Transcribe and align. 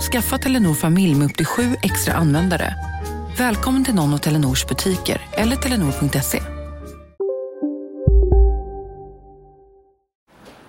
Skaffa 0.00 0.38
Telenor 0.38 0.74
familj 0.74 1.14
med 1.14 1.26
upp 1.30 1.36
till 1.36 1.46
sju 1.46 1.62
extra 1.82 2.14
användare. 2.14 2.74
Välkommen 3.38 3.84
till 3.84 3.94
någon 3.94 4.14
av 4.14 4.18
Telenors 4.18 4.66
butiker 4.66 5.20
eller 5.32 5.56
telenor.se. 5.56 6.42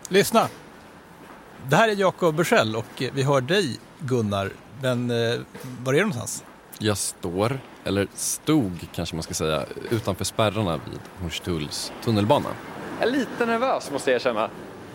Lyssna! 0.07 0.47
Det 1.67 1.75
här 1.75 1.89
är 1.89 1.95
Jakob 1.95 2.35
Bursell 2.35 2.75
och 2.75 3.03
vi 3.13 3.23
hör 3.23 3.41
dig 3.41 3.79
Gunnar. 3.99 4.51
Men 4.81 5.11
eh, 5.11 5.39
var 5.83 5.93
är 5.93 5.97
du 5.97 5.99
någonstans? 5.99 6.43
Jag 6.79 6.97
står, 6.97 7.59
eller 7.83 8.07
stod 8.13 8.87
kanske 8.93 9.15
man 9.15 9.23
ska 9.23 9.33
säga, 9.33 9.65
utanför 9.89 10.25
spärrarna 10.25 10.71
vid 10.71 10.99
Hornstulls 11.21 11.91
tunnelbana. 12.03 12.49
Jag 12.99 13.07
är 13.07 13.11
lite 13.11 13.45
nervös 13.45 13.91
måste 13.91 14.11
jag 14.11 14.15
erkänna. 14.15 14.49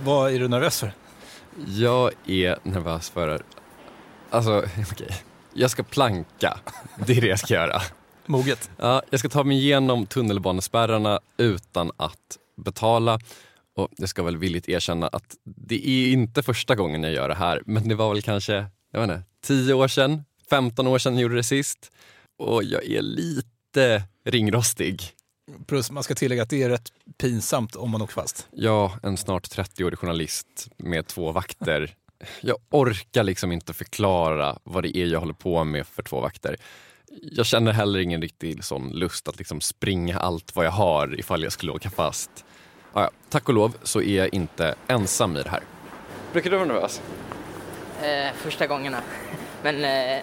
Vad 0.05 0.33
är 0.33 0.39
du 0.39 0.49
nervös 0.49 0.81
för? 0.81 0.93
Jag 1.67 2.11
är 2.27 2.59
nervös 2.63 3.11
för... 3.11 3.43
Alltså, 4.35 4.59
okej. 4.65 4.87
Okay. 4.93 5.17
Jag 5.53 5.71
ska 5.71 5.83
planka. 5.83 6.59
Det 7.07 7.17
är 7.17 7.21
det 7.21 7.27
jag 7.27 7.39
ska 7.39 7.55
göra. 7.55 7.83
Moget. 8.27 8.71
Ja, 8.77 9.03
jag 9.11 9.21
ska 9.21 9.29
ta 9.29 9.45
mig 9.45 9.57
igenom 9.57 10.07
tunnelbanespärrarna 10.07 11.21
utan 11.37 11.91
att 11.97 12.39
betala. 12.57 13.19
Och 13.77 13.89
jag 13.97 14.09
ska 14.09 14.23
väl 14.23 14.37
villigt 14.37 14.69
erkänna 14.69 15.09
att 15.09 15.37
det 15.45 15.89
är 15.89 16.13
inte 16.13 16.43
första 16.43 16.75
gången 16.75 17.03
jag 17.03 17.13
gör 17.13 17.29
det 17.29 17.35
här, 17.35 17.63
men 17.67 17.89
det 17.89 17.95
var 17.95 18.15
väl 18.15 18.23
kanske, 18.23 18.67
jag 18.93 19.01
vet 19.01 19.11
inte, 19.11 19.23
10 19.45 19.75
år 19.75 19.89
sedan, 19.89 20.25
15 20.51 20.87
år 20.87 20.99
sedan 20.99 21.15
jag 21.15 21.23
gjorde 21.23 21.37
det 21.37 21.43
sist. 21.43 21.91
Och 22.39 22.65
jag 22.65 22.85
är 22.85 23.03
lite 23.03 24.03
ringrostig. 24.25 25.03
Plus 25.67 25.91
man 25.91 26.03
ska 26.03 26.15
tillägga 26.15 26.43
att 26.43 26.51
det 26.51 26.63
är 26.63 26.69
rätt 26.69 26.93
pinsamt 27.19 27.77
om 27.77 27.91
man 27.91 28.03
åker 28.03 28.15
fast. 28.15 28.47
Ja, 28.51 28.99
en 29.03 29.17
snart 29.17 29.49
30-årig 29.49 29.99
journalist 29.99 30.69
med 30.77 31.07
två 31.07 31.33
vakter. 31.33 31.95
Jag 32.41 32.57
orkar 32.71 33.23
liksom 33.23 33.53
inte 33.53 33.73
förklara 33.73 34.59
vad 34.65 34.83
det 34.83 34.97
är 34.97 35.07
jag 35.07 35.21
håller 35.21 35.35
på 35.35 35.65
med 35.65 35.87
för 35.87 36.03
två 36.03 36.21
vakter. 36.21 36.57
Jag 37.23 37.47
känner 37.47 37.73
heller 37.73 37.99
ingen 37.99 38.23
riktig 38.23 38.65
sån 38.65 38.91
lust 38.91 39.29
att 39.29 39.39
liksom 39.39 39.61
springa 39.61 40.19
allt 40.19 40.57
vad 40.57 40.67
jag 40.67 40.71
har 40.71 41.21
ifall 41.21 41.43
jag 41.43 41.53
skulle 41.53 41.73
åka 41.73 41.91
fast. 41.91 42.45
Ja, 42.95 43.11
tack 43.31 43.49
och 43.49 43.55
lov 43.55 43.77
så 43.83 44.03
är 44.03 44.19
jag 44.19 44.35
inte 44.35 44.75
ensam 44.87 45.37
i 45.37 45.43
det 45.43 45.51
här. 45.51 45.63
Brukar 46.33 46.51
du 46.51 46.57
vara 46.57 46.67
nervös? 46.67 47.03
Eh, 48.03 48.33
första 48.37 48.67
gångerna. 48.67 49.01
Men 49.63 49.75
eh, 49.77 50.23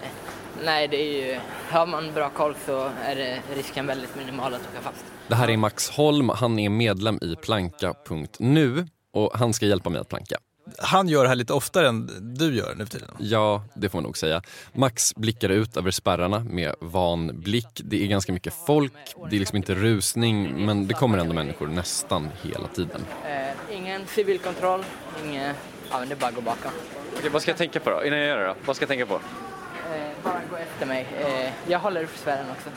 nej, 0.63 0.87
det 0.87 0.97
är 0.97 1.27
ju, 1.27 1.39
har 1.69 1.85
man 1.85 2.13
bra 2.13 2.29
koll 2.29 2.55
så 2.65 2.91
är 3.03 3.41
risken 3.55 3.87
väldigt 3.87 4.15
minimal 4.15 4.53
att 4.53 4.61
åka 4.61 4.81
fast. 4.81 5.05
Det 5.27 5.35
här 5.35 5.49
är 5.49 5.57
Max 5.57 5.89
Holm, 5.89 6.29
han 6.29 6.59
är 6.59 6.69
medlem 6.69 7.19
i 7.21 7.35
planka.nu 7.35 8.87
och 9.13 9.31
han 9.33 9.53
ska 9.53 9.65
hjälpa 9.65 9.89
mig 9.89 10.01
att 10.01 10.09
planka. 10.09 10.37
Han 10.77 11.09
gör 11.09 11.23
det 11.23 11.29
här 11.29 11.35
lite 11.35 11.53
oftare 11.53 11.87
än 11.87 12.09
du 12.37 12.55
gör 12.55 12.75
nu 12.75 12.85
för 12.85 12.91
tiden. 12.91 13.09
Ja, 13.19 13.63
det 13.73 13.89
får 13.89 13.97
man 13.97 14.03
nog 14.03 14.17
säga. 14.17 14.41
Max 14.73 15.15
blickar 15.15 15.49
ut 15.49 15.77
över 15.77 15.91
spärrarna 15.91 16.39
med 16.39 16.75
van 16.79 17.41
blick. 17.41 17.81
Det 17.83 18.03
är 18.03 18.07
ganska 18.07 18.33
mycket 18.33 18.53
folk, 18.65 18.93
det 19.29 19.35
är 19.35 19.39
liksom 19.39 19.57
inte 19.57 19.75
rusning, 19.75 20.65
men 20.65 20.87
det 20.87 20.93
kommer 20.93 21.17
ändå 21.17 21.33
människor 21.33 21.67
nästan 21.67 22.29
hela 22.41 22.67
tiden. 22.67 23.05
Eh, 23.25 23.75
ingen 23.77 24.07
civilkontroll, 24.07 24.85
inget, 25.25 25.55
ja 25.91 25.99
men 25.99 26.09
det 26.09 26.15
är 26.15 26.19
bara 26.19 26.27
att 26.27 26.35
gå 26.35 26.41
bakom. 26.41 26.71
Okej, 27.17 27.29
vad 27.29 27.41
ska 27.41 27.51
jag 27.51 27.57
tänka 27.57 27.79
på 27.79 27.89
då? 27.89 28.05
Innan 28.05 28.19
jag 28.19 28.27
gör 28.27 28.37
det 28.37 28.47
då? 28.47 28.55
Vad 28.65 28.75
ska 28.75 28.83
jag 28.83 28.89
tänka 28.89 29.05
på? 29.05 29.13
Eh, 29.15 30.23
bara 30.23 30.41
gå 30.51 30.55
efter 30.55 30.85
mig. 30.85 31.07
Eh, 31.19 31.71
jag 31.71 31.79
håller 31.79 32.05
för 32.05 32.17
spärren 32.17 32.45
också. 32.51 32.69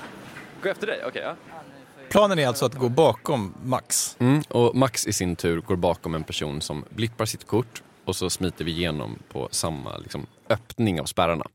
Gå 0.62 0.68
efter 0.68 0.86
dig? 0.86 0.98
Okej, 1.06 1.08
okay, 1.08 1.22
ja. 1.22 1.53
Planen 2.14 2.38
är 2.38 2.46
alltså 2.46 2.66
att 2.66 2.74
gå 2.74 2.88
bakom 2.88 3.54
Max. 3.64 4.16
Mm, 4.18 4.42
och 4.48 4.76
Max 4.76 5.06
i 5.06 5.12
sin 5.12 5.36
tur 5.36 5.60
går 5.60 5.76
bakom 5.76 6.14
en 6.14 6.24
person 6.24 6.60
som 6.60 6.84
blippar 6.90 7.24
sitt 7.24 7.46
kort 7.46 7.82
och 8.04 8.16
så 8.16 8.30
smiter 8.30 8.64
vi 8.64 8.70
igenom 8.70 9.18
på 9.32 9.48
samma 9.50 9.96
liksom, 9.96 10.26
öppning 10.48 11.00
av 11.00 11.04
spärrarna. 11.04 11.46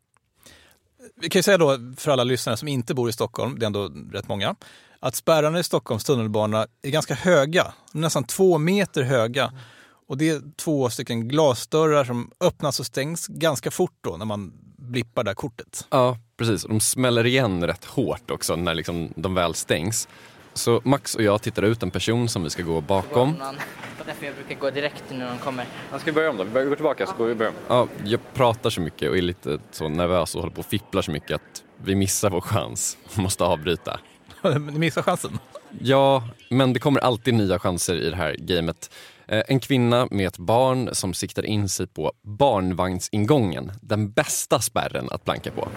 Vi 1.21 1.29
kan 1.29 1.39
ju 1.39 1.43
säga 1.43 1.57
då 1.57 1.77
för 1.97 2.11
alla 2.11 2.23
lyssnare 2.23 2.57
som 2.57 2.67
inte 2.67 2.93
bor 2.93 3.09
i 3.09 3.11
Stockholm, 3.11 3.59
det 3.59 3.63
är 3.63 3.67
ändå 3.67 3.91
rätt 4.11 4.27
många, 4.27 4.55
att 4.99 5.15
spärrarna 5.15 5.59
i 5.59 5.63
Stockholms 5.63 6.03
tunnelbana 6.03 6.67
är 6.81 6.89
ganska 6.89 7.13
höga, 7.13 7.73
nästan 7.91 8.23
två 8.23 8.57
meter 8.57 9.03
höga. 9.03 9.53
Och 10.07 10.17
det 10.17 10.29
är 10.29 10.41
två 10.55 10.89
stycken 10.89 11.27
glasdörrar 11.27 12.03
som 12.03 12.31
öppnas 12.39 12.79
och 12.79 12.85
stängs 12.85 13.27
ganska 13.27 13.71
fort 13.71 13.97
då 14.01 14.17
när 14.17 14.25
man 14.25 14.53
blippar 14.77 15.23
det 15.23 15.29
här 15.29 15.35
kortet. 15.35 15.87
Ja, 15.89 16.17
precis. 16.37 16.63
De 16.63 16.79
smäller 16.79 17.25
igen 17.25 17.67
rätt 17.67 17.85
hårt 17.85 18.31
också 18.31 18.55
när 18.55 18.73
liksom 18.73 19.13
de 19.15 19.33
väl 19.33 19.55
stängs. 19.55 20.07
Så 20.53 20.81
Max 20.83 21.15
och 21.15 21.23
jag 21.23 21.41
tittar 21.41 21.61
ut 21.63 21.83
en 21.83 21.91
person 21.91 22.29
som 22.29 22.43
vi 22.43 22.49
ska 22.49 22.63
gå 22.63 22.81
bakom. 22.81 23.35
Det 23.39 24.03
är 24.03 24.05
därför 24.05 24.25
jag 24.25 24.35
brukar 24.35 24.55
gå 24.55 24.69
direkt 24.69 25.03
när 25.09 25.29
de 25.29 25.37
kommer. 25.37 25.65
Ja, 25.91 25.99
ska 25.99 26.05
vi 26.05 26.15
börja 26.15 26.29
om 26.29 26.37
då? 26.37 26.43
Vi 26.43 26.65
går 26.65 26.75
tillbaka 26.75 27.05
så 27.05 27.13
går 27.17 27.25
vi 27.27 27.35
börja 27.35 27.51
om. 27.51 27.55
Ja, 27.67 27.87
jag 28.05 28.19
pratar 28.33 28.69
så 28.69 28.81
mycket 28.81 29.09
och 29.09 29.17
är 29.17 29.21
lite 29.21 29.59
så 29.71 29.89
nervös 29.89 30.35
och 30.35 30.41
håller 30.41 30.55
på 30.55 30.59
och 30.59 30.65
fipplar 30.65 31.01
så 31.01 31.11
mycket 31.11 31.35
att 31.35 31.63
vi 31.83 31.95
missar 31.95 32.29
vår 32.29 32.41
chans 32.41 32.97
och 33.13 33.17
måste 33.17 33.43
avbryta. 33.43 33.99
Ni 34.43 34.79
missar 34.79 35.01
chansen? 35.01 35.39
Ja, 35.79 36.23
men 36.49 36.73
det 36.73 36.79
kommer 36.79 36.99
alltid 36.99 37.33
nya 37.33 37.59
chanser 37.59 37.95
i 37.95 38.09
det 38.09 38.15
här 38.15 38.35
gamet. 38.39 38.91
En 39.27 39.59
kvinna 39.59 40.07
med 40.11 40.27
ett 40.27 40.37
barn 40.37 40.89
som 40.93 41.13
siktar 41.13 41.45
in 41.45 41.69
sig 41.69 41.87
på 41.87 42.13
barnvagnsingången. 42.23 43.71
Den 43.81 44.11
bästa 44.11 44.59
spärren 44.59 45.07
att 45.11 45.25
planka 45.25 45.51
på. 45.51 45.67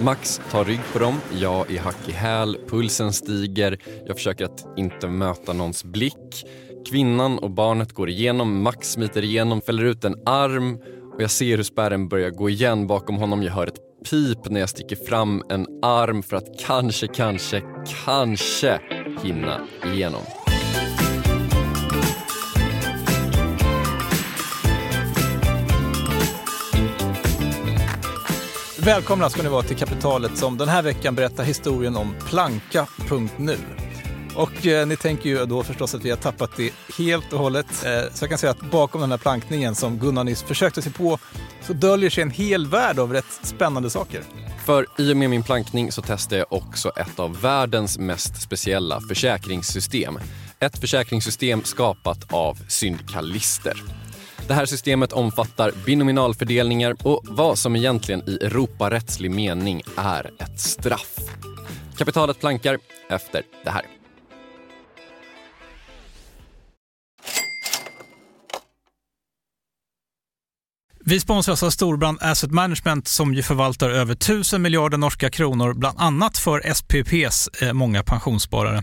Max 0.00 0.40
tar 0.50 0.64
rygg 0.64 0.80
på 0.92 0.98
dem, 0.98 1.20
jag 1.40 1.70
är 1.70 1.80
hack 1.80 2.08
i 2.08 2.12
häl, 2.12 2.58
pulsen 2.68 3.12
stiger, 3.12 3.78
jag 4.06 4.16
försöker 4.16 4.44
att 4.44 4.66
inte 4.76 5.08
möta 5.08 5.52
någons 5.52 5.84
blick. 5.84 6.46
Kvinnan 6.90 7.38
och 7.38 7.50
barnet 7.50 7.92
går 7.92 8.08
igenom, 8.08 8.62
Max 8.62 8.92
smiter 8.92 9.24
igenom, 9.24 9.60
fäller 9.60 9.84
ut 9.84 10.04
en 10.04 10.22
arm 10.26 10.78
och 11.14 11.22
jag 11.22 11.30
ser 11.30 11.56
hur 11.56 11.64
spärren 11.64 12.08
börjar 12.08 12.30
gå 12.30 12.50
igen 12.50 12.86
bakom 12.86 13.16
honom. 13.16 13.42
Jag 13.42 13.52
hör 13.52 13.66
ett 13.66 13.80
pip 14.10 14.50
när 14.50 14.60
jag 14.60 14.68
sticker 14.68 14.96
fram 14.96 15.42
en 15.50 15.66
arm 15.82 16.22
för 16.22 16.36
att 16.36 16.58
kanske, 16.66 17.06
kanske, 17.06 17.62
kanske 18.04 18.80
hinna 19.22 19.60
igenom. 19.94 20.22
Välkomna 28.84 29.30
ska 29.30 29.42
ni 29.42 29.48
vara 29.48 29.62
till 29.62 29.76
Kapitalet 29.76 30.38
som 30.38 30.58
den 30.58 30.68
här 30.68 30.82
veckan 30.82 31.14
berättar 31.14 31.44
historien 31.44 31.96
om 31.96 32.14
planka.nu. 32.28 33.56
Och 34.34 34.66
eh, 34.66 34.86
ni 34.86 34.96
tänker 34.96 35.28
ju 35.28 35.46
då 35.46 35.62
förstås 35.62 35.94
att 35.94 36.04
vi 36.04 36.10
har 36.10 36.16
tappat 36.16 36.50
det 36.56 36.72
helt 36.98 37.32
och 37.32 37.38
hållet. 37.38 37.66
Eh, 37.84 38.12
så 38.12 38.22
jag 38.22 38.28
kan 38.28 38.38
säga 38.38 38.50
att 38.50 38.70
bakom 38.70 39.00
den 39.00 39.10
här 39.10 39.18
plankningen 39.18 39.74
som 39.74 39.98
Gunnar 39.98 40.24
nyss 40.24 40.42
försökte 40.42 40.82
sig 40.82 40.92
på 40.92 41.18
så 41.62 41.72
döljer 41.72 42.10
sig 42.10 42.22
en 42.22 42.30
hel 42.30 42.66
värld 42.66 42.98
av 42.98 43.12
rätt 43.12 43.40
spännande 43.42 43.90
saker. 43.90 44.22
För 44.64 44.86
i 44.98 45.12
och 45.12 45.16
med 45.16 45.30
min 45.30 45.42
plankning 45.42 45.92
så 45.92 46.02
testade 46.02 46.36
jag 46.38 46.52
också 46.52 46.88
ett 46.88 47.18
av 47.18 47.40
världens 47.40 47.98
mest 47.98 48.42
speciella 48.42 49.00
försäkringssystem. 49.00 50.18
Ett 50.60 50.78
försäkringssystem 50.78 51.62
skapat 51.64 52.32
av 52.32 52.58
syndikalister. 52.68 53.82
Det 54.48 54.54
här 54.54 54.66
systemet 54.66 55.12
omfattar 55.12 55.72
binominalfördelningar 55.86 56.96
och 57.02 57.20
vad 57.24 57.58
som 57.58 57.76
egentligen 57.76 58.22
i 58.28 58.36
Europarättslig 58.36 59.30
mening 59.30 59.82
är 59.96 60.30
ett 60.38 60.60
straff. 60.60 61.18
Kapitalet 61.98 62.40
plankar 62.40 62.78
efter 63.10 63.42
det 63.64 63.70
här. 63.70 63.82
Vi 71.06 71.20
sponsras 71.20 71.62
av 71.62 71.70
Storbrand 71.70 72.18
Asset 72.20 72.50
Management 72.50 73.08
som 73.08 73.34
ju 73.34 73.42
förvaltar 73.42 73.90
över 73.90 74.12
1000 74.12 74.62
miljarder 74.62 74.98
norska 74.98 75.30
kronor, 75.30 75.72
bland 75.72 76.00
annat 76.00 76.38
för 76.38 76.74
SPPs 76.74 77.62
eh, 77.62 77.72
många 77.72 78.02
pensionssparare. 78.02 78.82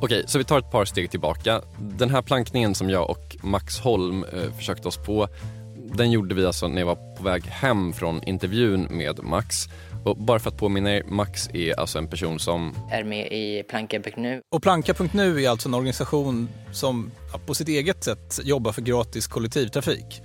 Okej, 0.00 0.24
så 0.26 0.38
vi 0.38 0.44
tar 0.44 0.58
ett 0.58 0.70
par 0.70 0.84
steg 0.84 1.10
tillbaka. 1.10 1.62
Den 1.78 2.10
här 2.10 2.22
plankningen 2.22 2.74
som 2.74 2.90
jag 2.90 3.10
och 3.10 3.36
Max 3.42 3.78
Holm 3.78 4.24
eh, 4.24 4.52
försökte 4.56 4.88
oss 4.88 4.96
på, 4.96 5.28
den 5.94 6.10
gjorde 6.10 6.34
vi 6.34 6.46
alltså 6.46 6.68
när 6.68 6.78
jag 6.78 6.86
var 6.86 7.16
på 7.16 7.22
väg 7.22 7.44
hem 7.44 7.92
från 7.92 8.22
intervjun 8.22 8.88
med 8.90 9.22
Max. 9.22 9.68
Och 10.04 10.16
bara 10.16 10.38
för 10.38 10.50
att 10.50 10.56
påminna 10.56 10.96
er, 10.96 11.02
Max 11.02 11.48
är 11.54 11.80
alltså 11.80 11.98
en 11.98 12.08
person 12.08 12.38
som... 12.38 12.74
Är 12.90 13.04
med 13.04 13.32
i 13.32 13.62
Planka.nu. 13.62 14.40
Och 14.54 14.62
Planka.nu 14.62 15.42
är 15.42 15.50
alltså 15.50 15.68
en 15.68 15.74
organisation 15.74 16.48
som 16.72 17.10
på 17.46 17.54
sitt 17.54 17.68
eget 17.68 18.04
sätt 18.04 18.40
jobbar 18.44 18.72
för 18.72 18.82
gratis 18.82 19.26
kollektivtrafik. 19.26 20.22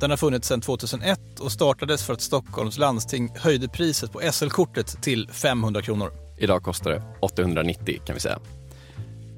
Den 0.00 0.10
har 0.10 0.16
funnits 0.16 0.48
sedan 0.48 0.60
2001 0.60 1.40
och 1.40 1.52
startades 1.52 2.06
för 2.06 2.12
att 2.12 2.20
Stockholms 2.20 2.78
landsting 2.78 3.28
höjde 3.36 3.68
priset 3.68 4.12
på 4.12 4.20
SL-kortet 4.32 5.02
till 5.02 5.28
500 5.32 5.82
kronor. 5.82 6.12
Idag 6.38 6.62
kostar 6.62 6.90
det 6.90 7.02
890 7.20 8.00
kan 8.06 8.14
vi 8.14 8.20
säga. 8.20 8.38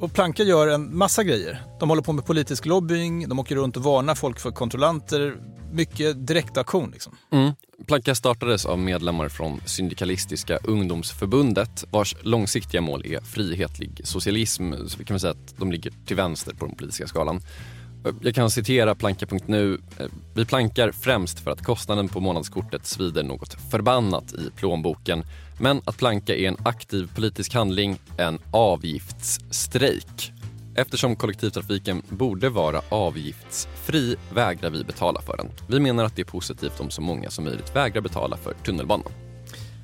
Och 0.05 0.13
Planka 0.13 0.43
gör 0.43 0.69
en 0.69 0.97
massa 0.97 1.25
grejer. 1.25 1.63
De 1.81 1.89
håller 1.89 2.03
på 2.03 2.13
med 2.13 2.27
politisk 2.27 2.67
lobbying, 2.67 3.29
de 3.29 3.39
åker 3.39 3.57
runt 3.57 3.77
och 3.77 3.83
varnar 3.83 4.15
folk 4.15 4.41
för 4.41 4.51
kontrollanter. 4.51 5.37
Mycket 5.73 6.27
direktaktion 6.27 6.91
liksom. 6.91 7.17
Mm. 7.31 7.53
Planka 7.87 8.15
startades 8.15 8.67
av 8.67 8.79
medlemmar 8.79 9.29
från 9.29 9.61
Syndikalistiska 9.67 10.59
ungdomsförbundet 10.65 11.85
vars 11.91 12.17
långsiktiga 12.21 12.81
mål 12.81 13.07
är 13.07 13.21
frihetlig 13.21 14.01
socialism. 14.05 14.73
Så 14.87 14.99
vi 14.99 15.05
kan 15.05 15.21
säga 15.21 15.31
att 15.31 15.55
de 15.57 15.73
ligger 15.73 15.93
till 16.07 16.17
vänster 16.17 16.55
på 16.55 16.67
den 16.67 16.75
politiska 16.75 17.07
skalan. 17.07 17.41
Jag 18.23 18.35
kan 18.35 18.51
citera 18.51 18.95
planka.nu. 18.95 19.79
Vi 20.35 20.45
plankar 20.45 20.93
främst 20.93 21.41
för 21.41 21.51
att 21.51 21.63
kostnaden 21.63 22.09
på 22.09 22.21
månadskortet 22.21 22.87
svider 22.87 23.23
något 23.23 23.57
förbannat 23.71 24.33
i 24.33 24.51
plånboken. 24.57 25.25
Men 25.59 25.83
att 25.85 25.97
planka 25.97 26.35
är 26.37 26.49
en 26.49 26.57
aktiv 26.65 27.11
politisk 27.15 27.55
handling, 27.55 27.99
en 28.17 28.39
avgiftsstrejk. 28.51 30.33
Eftersom 30.77 31.17
kollektivtrafiken 31.17 32.03
borde 32.09 32.49
vara 32.49 32.81
avgiftsfri 32.89 34.17
vägrar 34.33 34.71
vi 34.71 34.85
betala 34.85 35.21
för 35.21 35.37
den. 35.37 35.51
Vi 35.69 35.81
menar 35.81 36.05
att 36.05 36.17
det 36.17 36.23
är 36.23 36.27
positivt 36.27 36.81
om 36.81 36.91
så 36.91 37.01
många 37.01 37.31
som 37.31 37.45
möjligt 37.45 37.77
vägrar 37.77 38.01
betala 38.01 38.37
för 38.37 38.55
tunnelbanan. 38.55 39.13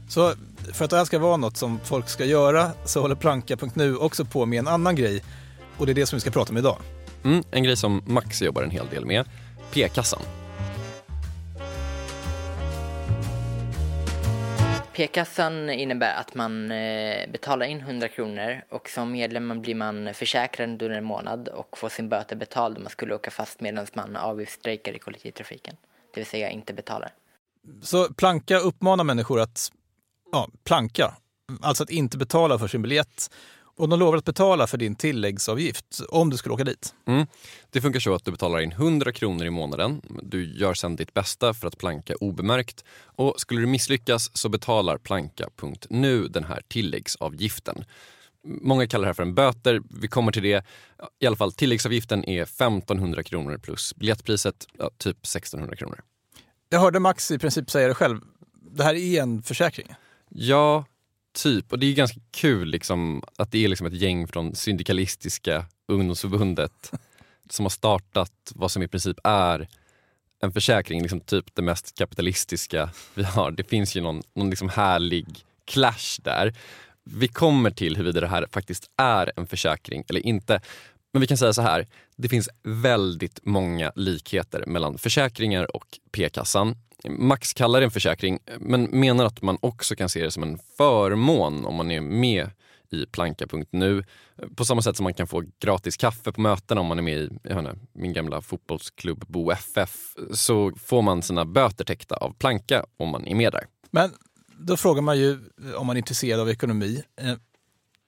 Så 0.08 0.34
för 0.72 0.84
att 0.84 0.90
det 0.90 0.96
här 0.96 1.04
ska 1.04 1.18
vara 1.18 1.36
något 1.36 1.56
som 1.56 1.80
folk 1.84 2.08
ska 2.08 2.24
göra 2.24 2.70
så 2.84 3.00
håller 3.00 3.14
Planka.nu 3.14 3.96
också 3.96 4.24
på 4.24 4.46
med 4.46 4.58
en 4.58 4.68
annan 4.68 4.96
grej 4.96 5.22
och 5.76 5.86
det 5.86 5.92
är 5.92 5.94
det 5.94 6.06
som 6.06 6.16
vi 6.16 6.20
ska 6.20 6.30
prata 6.30 6.52
om 6.52 6.58
idag. 6.58 6.76
Mm, 7.24 7.44
en 7.50 7.62
grej 7.62 7.76
som 7.76 8.02
Max 8.06 8.42
jobbar 8.42 8.62
en 8.62 8.70
hel 8.70 8.86
del 8.90 9.04
med, 9.06 9.24
p-kassan. 9.72 10.22
P-kassan 15.00 15.70
innebär 15.70 16.14
att 16.14 16.34
man 16.34 16.70
eh, 16.70 17.30
betalar 17.30 17.66
in 17.66 17.80
100 17.80 18.08
kronor 18.08 18.62
och 18.70 18.88
som 18.88 19.12
medlem 19.12 19.60
blir 19.62 19.74
man 19.74 20.14
försäkrad 20.14 20.68
under 20.70 20.90
en 20.90 21.04
månad 21.04 21.48
och 21.48 21.78
får 21.78 21.88
sin 21.88 22.08
böter 22.08 22.36
betald 22.36 22.76
om 22.76 22.82
man 22.82 22.90
skulle 22.90 23.14
åka 23.14 23.30
fast 23.30 23.60
medan 23.60 23.86
man 23.94 24.16
avgiftsstrejkar 24.16 24.92
i 24.92 24.98
kollektivtrafiken. 24.98 25.76
Det 26.14 26.20
vill 26.20 26.26
säga 26.26 26.50
inte 26.50 26.72
betalar. 26.74 27.12
Så 27.82 28.12
Planka 28.14 28.58
uppmanar 28.58 29.04
människor 29.04 29.40
att 29.40 29.72
ja, 30.32 30.48
planka, 30.64 31.14
alltså 31.60 31.82
att 31.82 31.90
inte 31.90 32.18
betala 32.18 32.58
för 32.58 32.68
sin 32.68 32.82
biljett 32.82 33.30
och 33.80 33.88
de 33.88 33.98
lovar 33.98 34.18
att 34.18 34.24
betala 34.24 34.66
för 34.66 34.78
din 34.78 34.94
tilläggsavgift 34.94 36.00
om 36.08 36.30
du 36.30 36.36
skulle 36.36 36.54
åka 36.54 36.64
dit. 36.64 36.94
Mm. 37.06 37.26
Det 37.70 37.80
funkar 37.80 38.00
så 38.00 38.14
att 38.14 38.24
du 38.24 38.30
betalar 38.30 38.60
in 38.60 38.72
100 38.72 39.12
kronor 39.12 39.46
i 39.46 39.50
månaden. 39.50 40.02
Du 40.22 40.56
gör 40.56 40.74
sedan 40.74 40.96
ditt 40.96 41.14
bästa 41.14 41.54
för 41.54 41.68
att 41.68 41.78
planka 41.78 42.14
obemärkt. 42.20 42.84
Och 43.04 43.40
skulle 43.40 43.60
du 43.60 43.66
misslyckas 43.66 44.36
så 44.36 44.48
betalar 44.48 44.98
planka.nu 44.98 46.28
den 46.28 46.44
här 46.44 46.62
tilläggsavgiften. 46.68 47.84
Många 48.44 48.86
kallar 48.86 49.02
det 49.02 49.08
här 49.08 49.14
för 49.14 49.22
en 49.22 49.34
böter. 49.34 49.80
Vi 50.00 50.08
kommer 50.08 50.32
till 50.32 50.42
det. 50.42 50.64
I 51.20 51.26
alla 51.26 51.36
fall, 51.36 51.52
tilläggsavgiften 51.52 52.24
är 52.24 52.42
1500 52.42 53.22
kronor 53.22 53.58
plus 53.58 53.96
biljettpriset 53.96 54.66
ja, 54.78 54.90
typ 54.98 55.16
1600 55.16 55.76
kronor. 55.76 56.00
Jag 56.68 56.80
hörde 56.80 56.98
Max 56.98 57.30
i 57.30 57.38
princip 57.38 57.70
säga 57.70 57.88
det 57.88 57.94
själv. 57.94 58.20
Det 58.72 58.84
här 58.84 58.94
är 58.94 59.22
en 59.22 59.42
försäkring. 59.42 59.94
Ja, 60.28 60.84
Typ, 61.32 61.72
och 61.72 61.78
det 61.78 61.86
är 61.86 61.94
ganska 61.94 62.20
kul 62.30 62.68
liksom, 62.68 63.22
att 63.38 63.52
det 63.52 63.64
är 63.64 63.68
liksom 63.68 63.86
ett 63.86 64.00
gäng 64.00 64.28
från 64.28 64.54
Syndikalistiska 64.54 65.66
ungdomsförbundet 65.88 66.92
som 67.50 67.64
har 67.64 67.70
startat 67.70 68.52
vad 68.54 68.70
som 68.70 68.82
i 68.82 68.88
princip 68.88 69.18
är 69.24 69.68
en 70.42 70.52
försäkring, 70.52 71.02
liksom 71.02 71.20
typ 71.20 71.54
det 71.54 71.62
mest 71.62 71.98
kapitalistiska 71.98 72.90
vi 73.14 73.22
har. 73.22 73.50
Det 73.50 73.64
finns 73.64 73.96
ju 73.96 74.00
någon, 74.00 74.22
någon 74.34 74.50
liksom 74.50 74.68
härlig 74.68 75.44
clash 75.64 76.20
där. 76.22 76.54
Vi 77.04 77.28
kommer 77.28 77.70
till 77.70 77.96
huruvida 77.96 78.20
det 78.20 78.26
här 78.26 78.46
faktiskt 78.52 78.90
är 78.96 79.32
en 79.36 79.46
försäkring 79.46 80.04
eller 80.08 80.26
inte. 80.26 80.60
Men 81.12 81.20
vi 81.20 81.26
kan 81.26 81.36
säga 81.36 81.52
så 81.52 81.62
här, 81.62 81.86
det 82.16 82.28
finns 82.28 82.48
väldigt 82.62 83.40
många 83.42 83.92
likheter 83.96 84.64
mellan 84.66 84.98
försäkringar 84.98 85.76
och 85.76 85.98
p-kassan. 86.12 86.76
Max 87.08 87.54
kallar 87.54 87.80
det 87.80 87.86
en 87.86 87.90
försäkring 87.90 88.38
men 88.58 88.82
menar 88.82 89.24
att 89.24 89.42
man 89.42 89.58
också 89.60 89.96
kan 89.96 90.08
se 90.08 90.24
det 90.24 90.30
som 90.30 90.42
en 90.42 90.58
förmån 90.76 91.66
om 91.66 91.74
man 91.74 91.90
är 91.90 92.00
med 92.00 92.50
i 92.90 93.06
planka.nu. 93.06 94.04
På 94.56 94.64
samma 94.64 94.82
sätt 94.82 94.96
som 94.96 95.04
man 95.04 95.14
kan 95.14 95.26
få 95.26 95.44
gratis 95.60 95.96
kaffe 95.96 96.32
på 96.32 96.40
mötena 96.40 96.80
om 96.80 96.86
man 96.86 96.98
är 96.98 97.02
med 97.02 97.18
i 97.18 97.24
inte, 97.24 97.78
min 97.92 98.12
gamla 98.12 98.40
fotbollsklubb 98.40 99.24
Bo 99.28 99.50
FF 99.50 100.14
så 100.34 100.72
får 100.76 101.02
man 101.02 101.22
sina 101.22 101.44
böter 101.44 101.84
täckta 101.84 102.14
av 102.14 102.34
Planka 102.38 102.84
om 102.96 103.08
man 103.08 103.26
är 103.26 103.34
med 103.34 103.52
där. 103.52 103.64
Men 103.90 104.10
då 104.58 104.76
frågar 104.76 105.02
man 105.02 105.18
ju 105.18 105.38
om 105.76 105.86
man 105.86 105.96
är 105.96 105.98
intresserad 105.98 106.40
av 106.40 106.50
ekonomi. 106.50 107.02
Eh, 107.20 107.34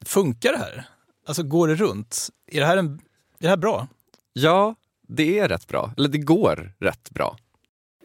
funkar 0.05 0.53
det 0.53 0.59
här? 0.59 0.85
Alltså 1.27 1.43
går 1.43 1.69
det 1.69 1.75
runt? 1.75 2.29
Är 2.47 2.61
det 2.61 2.67
här, 2.67 2.77
en, 2.77 2.93
är 2.95 2.99
det 3.39 3.49
här 3.49 3.57
bra? 3.57 3.89
Ja, 4.33 4.75
det 5.09 5.39
är 5.39 5.49
rätt 5.49 5.69
bra. 5.69 5.95
Eller 5.97 6.09
det 6.09 6.19
går 6.19 6.75
rätt 6.79 7.11
bra 7.11 7.37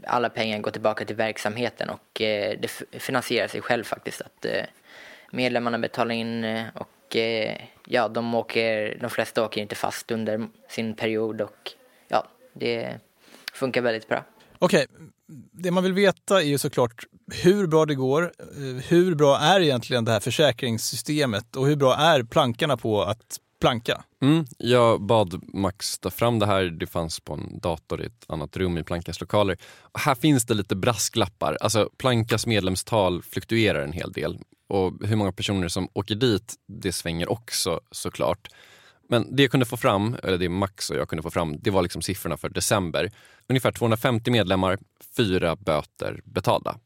alla 0.08 0.30
pengar 0.30 0.60
går 0.60 0.72
tillbaka 0.72 1.06
till 1.06 1.16
verksamheten 1.16 1.90
och 1.90 2.22
eh, 2.22 2.60
det 2.60 2.68
finansierar 3.00 3.48
sig 3.48 3.62
själv 3.62 3.84
faktiskt. 3.84 4.22
Att 4.22 4.46
eh, 4.46 4.64
medlemmarna 5.32 5.80
betalar 5.80 6.16
in 6.16 6.44
eh, 6.44 6.66
och 6.74 7.16
ja, 7.86 8.08
de, 8.08 8.36
åker, 8.36 8.98
de 9.02 9.10
flesta 9.10 9.46
åker 9.46 9.62
inte 9.62 9.76
fast 9.76 10.12
under 10.12 10.48
sin 10.70 10.96
period 10.96 11.42
och 11.42 11.72
ja, 12.08 12.28
det 12.54 13.00
funkar 13.54 13.82
väldigt 13.82 14.08
bra. 14.08 14.24
Okej, 14.60 14.86
det 15.52 15.72
man 15.72 15.84
vill 15.84 15.94
veta 15.94 16.42
är 16.42 16.46
ju 16.46 16.58
såklart 16.58 17.06
hur 17.44 17.68
bra 17.68 17.86
det 17.86 17.96
går. 17.96 18.32
Hur 18.90 19.16
bra 19.16 19.38
är 19.38 19.60
egentligen 19.60 20.06
det 20.06 20.12
här 20.12 20.20
försäkringssystemet 20.20 21.56
och 21.56 21.68
hur 21.68 21.76
bra 21.76 21.96
är 21.96 22.24
plankarna 22.24 22.78
på 22.78 23.02
att 23.02 23.40
planka? 23.60 24.04
Mm, 24.22 24.46
jag 24.58 25.02
bad 25.02 25.42
Max 25.54 26.00
ta 26.00 26.10
fram 26.10 26.40
det 26.40 26.46
här. 26.46 26.64
Det 26.64 26.88
fanns 26.88 27.20
på 27.20 27.34
en 27.34 27.60
dator 27.60 28.02
i 28.02 28.06
ett 28.06 28.26
annat 28.28 28.58
rum 28.58 28.78
i 28.78 28.84
Plankas 28.84 29.22
lokaler. 29.22 29.58
Och 29.82 30.00
här 30.00 30.16
finns 30.16 30.46
det 30.46 30.54
lite 30.54 30.76
brasklappar. 30.76 31.58
Alltså, 31.62 31.90
Plankas 31.98 32.48
medlemstal 32.48 33.24
fluktuerar 33.24 33.84
en 33.84 33.94
hel 33.94 34.12
del. 34.12 34.40
Och 34.70 34.94
hur 35.08 35.16
många 35.16 35.32
personer 35.32 35.68
som 35.68 35.90
åker 35.94 36.16
dit, 36.16 36.56
det 36.68 36.92
svänger 36.92 37.32
också 37.32 37.80
såklart. 37.92 38.48
Men 39.10 39.36
det 39.36 39.44
jag 39.44 39.52
kunde 39.52 39.66
få 39.66 39.78
fram, 39.78 40.16
eller 40.24 40.38
det 40.38 40.50
Max 40.50 40.90
och 40.90 40.96
jag 40.96 41.10
kunde 41.10 41.24
få 41.24 41.32
fram, 41.32 41.60
det 41.60 41.72
var 41.72 41.82
liksom 41.82 42.02
siffrorna 42.02 42.38
för 42.38 42.50
december. 42.50 43.12
Ungefär 43.50 43.72
250 43.72 44.32
medlemmar, 44.32 44.78
fyra 45.18 45.56
böter 45.56 46.22
betalda. 46.24 46.78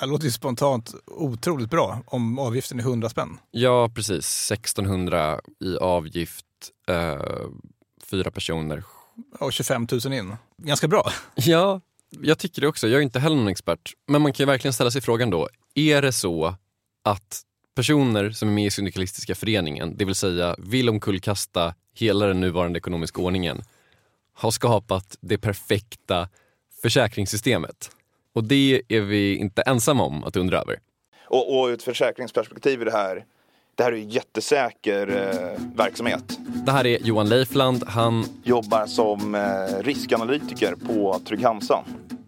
Det 0.00 0.06
låter 0.06 0.24
ju 0.24 0.30
spontant 0.30 0.94
otroligt 1.06 1.70
bra 1.70 2.02
om 2.06 2.38
avgiften 2.38 2.78
är 2.78 2.82
100 2.82 3.08
spänn. 3.08 3.38
Ja, 3.50 3.90
precis. 3.94 4.50
1600 4.50 5.40
i 5.60 5.76
avgift, 5.76 6.46
eh, 6.88 7.20
fyra 8.10 8.30
personer. 8.30 8.84
Och 9.38 9.52
25 9.52 9.86
000 10.04 10.12
in. 10.12 10.36
Ganska 10.56 10.88
bra. 10.88 11.12
Ja, 11.34 11.80
jag 12.20 12.38
tycker 12.38 12.60
det 12.60 12.68
också. 12.68 12.88
Jag 12.88 12.98
är 12.98 13.02
inte 13.02 13.20
heller 13.20 13.36
någon 13.36 13.48
expert. 13.48 13.92
Men 14.06 14.22
man 14.22 14.32
kan 14.32 14.44
ju 14.44 14.46
verkligen 14.46 14.72
ställa 14.72 14.90
sig 14.90 15.00
frågan 15.00 15.30
då, 15.30 15.48
är 15.74 16.02
det 16.02 16.12
så 16.12 16.54
att 17.04 17.42
personer 17.74 18.30
som 18.30 18.48
är 18.48 18.52
med 18.52 18.66
i 18.66 18.70
Syndikalistiska 18.70 19.34
föreningen, 19.34 19.96
det 19.96 20.04
vill 20.04 20.14
säga 20.14 20.56
vill 20.58 20.88
omkullkasta 20.88 21.74
hela 21.94 22.26
den 22.26 22.40
nuvarande 22.40 22.78
ekonomiska 22.78 23.22
ordningen, 23.22 23.62
har 24.34 24.50
skapat 24.50 25.16
det 25.20 25.38
perfekta 25.38 26.28
försäkringssystemet? 26.82 27.90
Och 28.34 28.44
det 28.44 28.82
är 28.88 29.00
vi 29.00 29.36
inte 29.36 29.62
ensamma 29.62 30.02
om 30.02 30.24
att 30.24 30.36
undra 30.36 30.58
över. 30.60 30.78
Och, 31.28 31.60
och 31.60 31.66
ur 31.66 31.74
ett 31.74 31.82
försäkringsperspektiv 31.82 32.80
är 32.80 32.84
det 32.84 32.92
här, 32.92 33.24
det 33.74 33.82
här 33.82 33.92
är 33.92 33.96
ju 33.96 34.08
jättesäker 34.08 35.08
eh, 35.08 35.76
verksamhet. 35.76 36.38
Det 36.66 36.72
här 36.72 36.86
är 36.86 36.98
Johan 36.98 37.28
Leifland. 37.28 37.84
Han 37.86 38.24
Jobbar 38.44 38.86
som 38.86 39.34
eh, 39.34 39.40
riskanalytiker 39.82 40.74
på 40.74 41.20
Trygg-Hansa. 41.24 41.84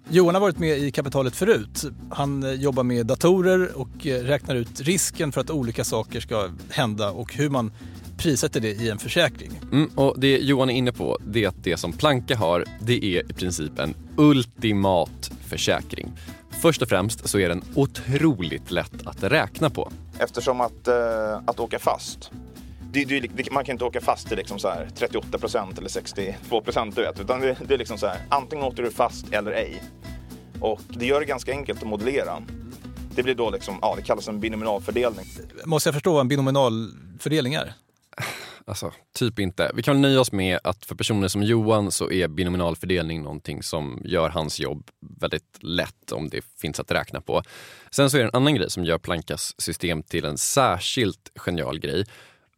Johan 0.09 0.35
har 0.35 0.41
varit 0.43 0.59
med 0.59 0.79
i 0.79 0.91
kapitalet 0.91 1.37
förut. 1.37 1.85
Han 2.11 2.43
eh, 2.43 2.53
jobbar 2.53 2.83
med 2.83 3.07
datorer 3.07 3.79
och 3.79 4.07
eh, 4.07 4.23
räknar 4.23 4.55
ut 4.55 4.81
risken 4.81 5.33
för 5.33 5.41
att 5.41 5.51
olika 5.51 5.85
saker 5.85 6.21
ska 6.21 6.51
hända 6.71 7.11
och 7.11 7.35
hur 7.35 7.51
man 7.51 7.73
prissätter 8.19 8.61
det 8.61 8.69
i 8.69 8.91
en 8.91 8.99
försäkring. 8.99 9.61
Mm, 9.73 9.91
och 9.95 10.21
det 10.21 10.39
Johan 10.39 10.71
är 10.71 10.75
inne 10.75 10.93
på 10.93 11.19
det 11.27 11.45
är 11.45 11.49
att 11.49 11.65
det 11.65 11.77
som 11.77 11.93
Planka 11.93 12.37
har 12.37 12.65
det 12.81 13.05
är 13.05 13.31
i 13.31 13.35
princip 13.35 13.79
en 13.79 13.95
ultimat 14.17 15.31
försäkring. 15.49 16.13
Först 16.51 16.83
och 16.83 16.89
främst 16.89 17.29
så 17.29 17.39
är 17.39 17.49
den 17.49 17.63
otroligt 17.75 18.71
lätt 18.71 19.07
att 19.07 19.23
räkna 19.23 19.71
på. 19.71 19.93
Eftersom 20.19 20.61
att, 20.61 20.89
eh, 20.89 21.37
att 21.47 21.61
åka 21.61 21.79
fast, 21.79 22.31
det, 22.93 23.05
det, 23.05 23.51
man 23.51 23.65
kan 23.65 23.73
inte 23.73 23.85
åka 23.85 24.01
fast 24.01 24.29
till 24.29 24.37
liksom 24.37 24.59
så 24.59 24.69
här 24.69 24.89
38 24.95 25.39
procent 25.39 25.79
eller 25.79 25.89
62 25.89 26.61
procent, 26.61 26.97
du 26.97 27.03
vet. 27.03 27.21
Utan 27.21 27.41
det, 27.41 27.57
det 27.67 27.75
är 27.75 27.79
liksom 27.79 27.99
så 27.99 28.07
här, 28.07 28.19
antingen 28.29 28.65
åker 28.65 28.83
du 28.83 28.91
fast 28.91 29.33
eller 29.33 29.51
ej. 29.51 29.83
Och 30.61 30.81
det 30.89 31.07
gör 31.07 31.21
det 31.21 31.27
ganska 31.27 31.53
enkelt 31.53 31.83
att 31.83 31.89
modellera. 31.89 32.43
Det 33.15 33.23
blir 33.23 33.35
då 33.35 33.51
liksom, 33.51 33.79
ja 33.83 33.95
det 33.97 34.03
kallas 34.03 34.29
en 34.29 34.41
binominalfördelning. 34.41 35.27
Måste 35.65 35.89
jag 35.89 35.95
förstå 35.95 36.13
vad 36.13 36.21
en 36.21 36.29
binominalfördelning 36.29 37.55
är? 37.55 37.75
Alltså, 38.67 38.93
typ 39.13 39.39
inte. 39.39 39.71
Vi 39.75 39.83
kan 39.83 40.03
nöja 40.03 40.21
oss 40.21 40.33
med 40.33 40.59
att 40.65 40.85
för 40.85 40.95
personer 40.95 41.29
som 41.29 41.43
Johan 41.43 41.93
så 41.93 42.11
är 42.11 42.29
binominal 42.29 42.77
fördelning 42.77 43.23
någonting 43.23 43.63
som 43.63 44.03
gör 44.05 44.29
hans 44.29 44.61
jobb 44.61 44.91
väldigt 45.21 45.59
lätt 45.61 46.13
om 46.13 46.29
det 46.29 46.45
finns 46.61 46.81
att 46.81 46.91
räkna 46.91 47.21
på. 47.21 47.43
Sen 47.91 48.11
så 48.11 48.17
är 48.17 48.21
det 48.21 48.29
en 48.29 48.35
annan 48.37 48.55
grej 48.55 48.71
som 48.71 48.85
gör 48.85 48.99
Plankas 48.99 49.55
system 49.59 50.03
till 50.03 50.25
en 50.25 50.39
särskilt 50.39 51.33
genial 51.35 51.79
grej. 51.79 52.05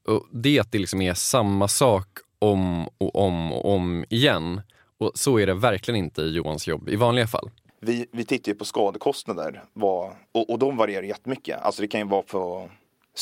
Och 0.07 0.27
det 0.33 0.57
är 0.57 0.61
att 0.61 0.73
det 0.73 0.79
liksom 0.79 1.03
är 1.03 1.15
samma 1.15 1.69
sak 1.69 2.09
om 2.39 2.89
och 2.99 3.17
om 3.17 3.53
och 3.53 3.75
om 3.75 4.05
igen. 4.11 4.61
Och 4.99 5.13
så 5.15 5.39
är 5.39 5.47
det 5.47 5.55
verkligen 5.55 5.99
inte 5.99 6.23
i 6.23 6.31
Johans 6.31 6.67
jobb 6.67 6.89
i 6.89 6.97
vanliga 6.97 7.27
fall. 7.27 7.51
Vi, 7.81 8.07
vi 8.13 8.25
tittar 8.25 8.53
ju 8.53 8.59
på 8.59 8.65
skadekostnader 8.65 9.65
vad, 9.73 10.13
och, 10.33 10.51
och 10.51 10.59
de 10.59 10.77
varierar 10.77 11.03
jättemycket. 11.03 11.61
Alltså 11.61 11.83
det 11.83 11.89
kan 11.89 12.01
ju 12.01 12.07
vara 12.07 12.23
på 12.23 12.71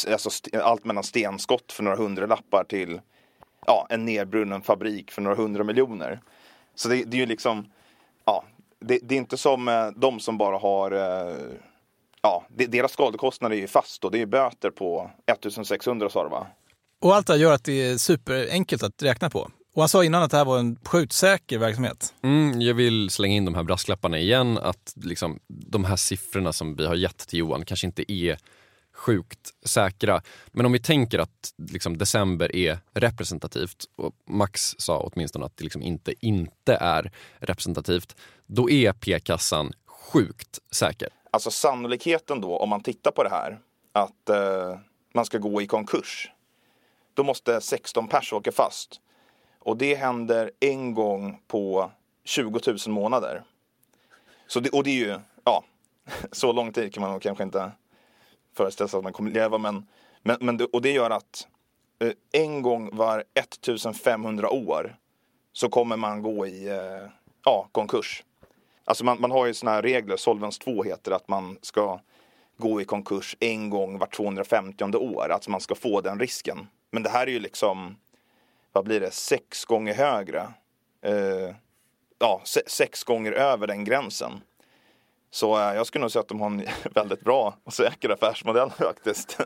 alltså 0.08 0.30
allt 0.62 0.84
mellan 0.84 1.04
stenskott 1.04 1.72
för 1.72 1.82
några 1.82 1.96
hundra 1.96 2.26
lappar 2.26 2.64
till 2.64 3.00
ja, 3.66 3.86
en 3.90 4.04
nedbrunnen 4.04 4.62
fabrik 4.62 5.10
för 5.10 5.22
några 5.22 5.36
hundra 5.36 5.64
miljoner. 5.64 6.20
Så 6.74 6.88
det, 6.88 7.04
det 7.04 7.16
är 7.16 7.18
ju 7.18 7.26
liksom, 7.26 7.66
ja, 8.24 8.44
det, 8.80 8.98
det 9.02 9.14
är 9.14 9.18
inte 9.18 9.36
som 9.36 9.68
eh, 9.68 9.86
de 9.96 10.20
som 10.20 10.38
bara 10.38 10.58
har, 10.58 10.90
eh, 10.92 11.36
ja, 12.22 12.46
deras 12.48 12.92
skadekostnader 12.92 13.56
är 13.56 13.60
ju 13.60 13.66
fast 13.66 14.04
och 14.04 14.10
det 14.10 14.20
är 14.20 14.26
böter 14.26 14.70
på 14.70 15.10
1600 15.26 16.10
sa 16.10 16.24
det 16.24 16.30
va? 16.30 16.46
Och 17.00 17.14
allt 17.14 17.26
det 17.26 17.32
här 17.32 17.40
gör 17.40 17.52
att 17.52 17.64
det 17.64 17.82
är 17.82 17.96
superenkelt 17.96 18.82
att 18.82 19.02
räkna 19.02 19.30
på. 19.30 19.50
Och 19.74 19.82
han 19.82 19.88
sa 19.88 20.04
innan 20.04 20.22
att 20.22 20.30
det 20.30 20.36
här 20.36 20.44
var 20.44 20.58
en 20.58 20.76
skjutsäker 20.84 21.58
verksamhet. 21.58 22.14
Mm, 22.22 22.60
jag 22.60 22.74
vill 22.74 23.10
slänga 23.10 23.34
in 23.34 23.44
de 23.44 23.54
här 23.54 23.62
brasklapparna 23.62 24.18
igen. 24.18 24.58
Att 24.58 24.94
liksom, 24.96 25.38
de 25.48 25.84
här 25.84 25.96
siffrorna 25.96 26.52
som 26.52 26.76
vi 26.76 26.86
har 26.86 26.94
gett 26.94 27.18
till 27.18 27.38
Johan 27.38 27.64
kanske 27.64 27.86
inte 27.86 28.12
är 28.12 28.38
sjukt 28.94 29.50
säkra. 29.62 30.22
Men 30.52 30.66
om 30.66 30.72
vi 30.72 30.78
tänker 30.78 31.18
att 31.18 31.54
liksom, 31.70 31.98
december 31.98 32.56
är 32.56 32.78
representativt 32.92 33.84
och 33.96 34.14
Max 34.26 34.74
sa 34.78 34.98
åtminstone 34.98 35.46
att 35.46 35.56
det 35.56 35.64
liksom 35.64 35.82
inte 35.82 36.14
inte 36.20 36.74
är 36.74 37.12
representativt. 37.38 38.16
Då 38.46 38.70
är 38.70 38.92
p-kassan 38.92 39.72
sjukt 39.86 40.58
säker. 40.70 41.08
Alltså 41.30 41.50
sannolikheten 41.50 42.40
då, 42.40 42.58
om 42.58 42.68
man 42.68 42.82
tittar 42.82 43.10
på 43.10 43.22
det 43.22 43.30
här, 43.30 43.58
att 43.92 44.28
eh, 44.28 44.78
man 45.14 45.24
ska 45.24 45.38
gå 45.38 45.62
i 45.62 45.66
konkurs. 45.66 46.30
Då 47.14 47.24
måste 47.24 47.60
16 47.60 48.08
pers 48.08 48.32
åka 48.32 48.52
fast. 48.52 49.00
Och 49.58 49.76
det 49.76 49.94
händer 49.94 50.50
en 50.60 50.94
gång 50.94 51.40
på 51.46 51.90
20 52.24 52.60
000 52.66 52.78
månader. 52.86 53.44
Så 54.46 54.60
det, 54.60 54.70
och 54.70 54.84
det 54.84 54.90
är 54.90 55.06
ju, 55.06 55.18
ja, 55.44 55.64
så 56.32 56.52
lång 56.52 56.72
tid 56.72 56.94
kan 56.94 57.00
man 57.00 57.12
nog 57.12 57.22
kanske 57.22 57.44
inte 57.44 57.72
föreställa 58.54 58.88
sig 58.88 58.98
att 58.98 59.04
man 59.04 59.12
kommer 59.12 59.30
leva. 59.30 59.58
Men, 59.58 59.86
men, 60.22 60.36
men 60.40 60.56
det, 60.56 60.64
och 60.64 60.82
det 60.82 60.90
gör 60.90 61.10
att 61.10 61.46
eh, 61.98 62.42
en 62.42 62.62
gång 62.62 62.96
var 62.96 63.24
1500 63.34 64.50
år 64.50 64.96
så 65.52 65.68
kommer 65.68 65.96
man 65.96 66.22
gå 66.22 66.46
i 66.46 66.68
eh, 66.68 67.08
ja, 67.44 67.68
konkurs. 67.72 68.24
Alltså 68.84 69.04
man, 69.04 69.20
man 69.20 69.30
har 69.30 69.46
ju 69.46 69.54
såna 69.54 69.72
här 69.72 69.82
regler, 69.82 70.16
Solvens 70.16 70.58
2 70.58 70.82
heter 70.82 71.10
det, 71.10 71.16
att 71.16 71.28
man 71.28 71.58
ska 71.62 72.00
gå 72.56 72.80
i 72.80 72.84
konkurs 72.84 73.36
en 73.40 73.70
gång 73.70 73.98
var 73.98 74.06
250 74.06 74.84
år. 74.96 75.28
Alltså 75.28 75.50
man 75.50 75.60
ska 75.60 75.74
få 75.74 76.00
den 76.00 76.20
risken. 76.20 76.66
Men 76.90 77.02
det 77.02 77.10
här 77.10 77.26
är 77.26 77.30
ju 77.30 77.38
liksom, 77.38 77.96
vad 78.72 78.84
blir 78.84 79.00
det, 79.00 79.10
sex 79.10 79.64
gånger 79.64 79.94
högre. 79.94 80.52
Eh, 81.02 81.54
ja, 82.18 82.40
se, 82.44 82.60
sex 82.66 83.04
gånger 83.04 83.32
över 83.32 83.66
den 83.66 83.84
gränsen. 83.84 84.40
Så 85.34 85.58
eh, 85.58 85.74
jag 85.76 85.86
skulle 85.86 86.02
nog 86.02 86.10
säga 86.10 86.20
att 86.20 86.28
de 86.28 86.40
har 86.40 86.46
en 86.46 86.66
väldigt 86.94 87.20
bra 87.20 87.56
och 87.64 87.72
säker 87.72 88.10
affärsmodell 88.10 88.70
faktiskt. 88.78 89.38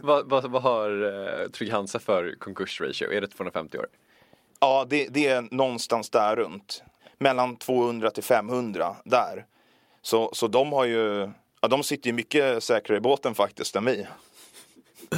Vad, 0.00 0.28
vad, 0.28 0.50
vad 0.50 0.62
har 0.62 0.90
uh, 0.90 1.48
Trygg-Hansa 1.50 1.98
för 1.98 2.34
konkursratio? 2.38 3.12
Är 3.12 3.20
det 3.20 3.28
250 3.28 3.78
år? 3.78 3.86
Ja, 4.60 4.86
det, 4.90 5.08
det 5.10 5.26
är 5.26 5.48
någonstans 5.50 6.10
där 6.10 6.36
runt. 6.36 6.82
Mellan 7.18 7.56
200 7.56 8.10
till 8.10 8.22
500 8.22 8.96
där. 9.04 9.44
Så, 10.02 10.30
så 10.32 10.48
de 10.48 10.72
har 10.72 10.84
ju, 10.84 11.30
ja, 11.60 11.68
de 11.68 11.82
sitter 11.82 12.06
ju 12.06 12.12
mycket 12.12 12.64
säkrare 12.64 12.98
i 12.98 13.00
båten 13.00 13.34
faktiskt 13.34 13.76
än 13.76 13.84
vi. 13.84 14.06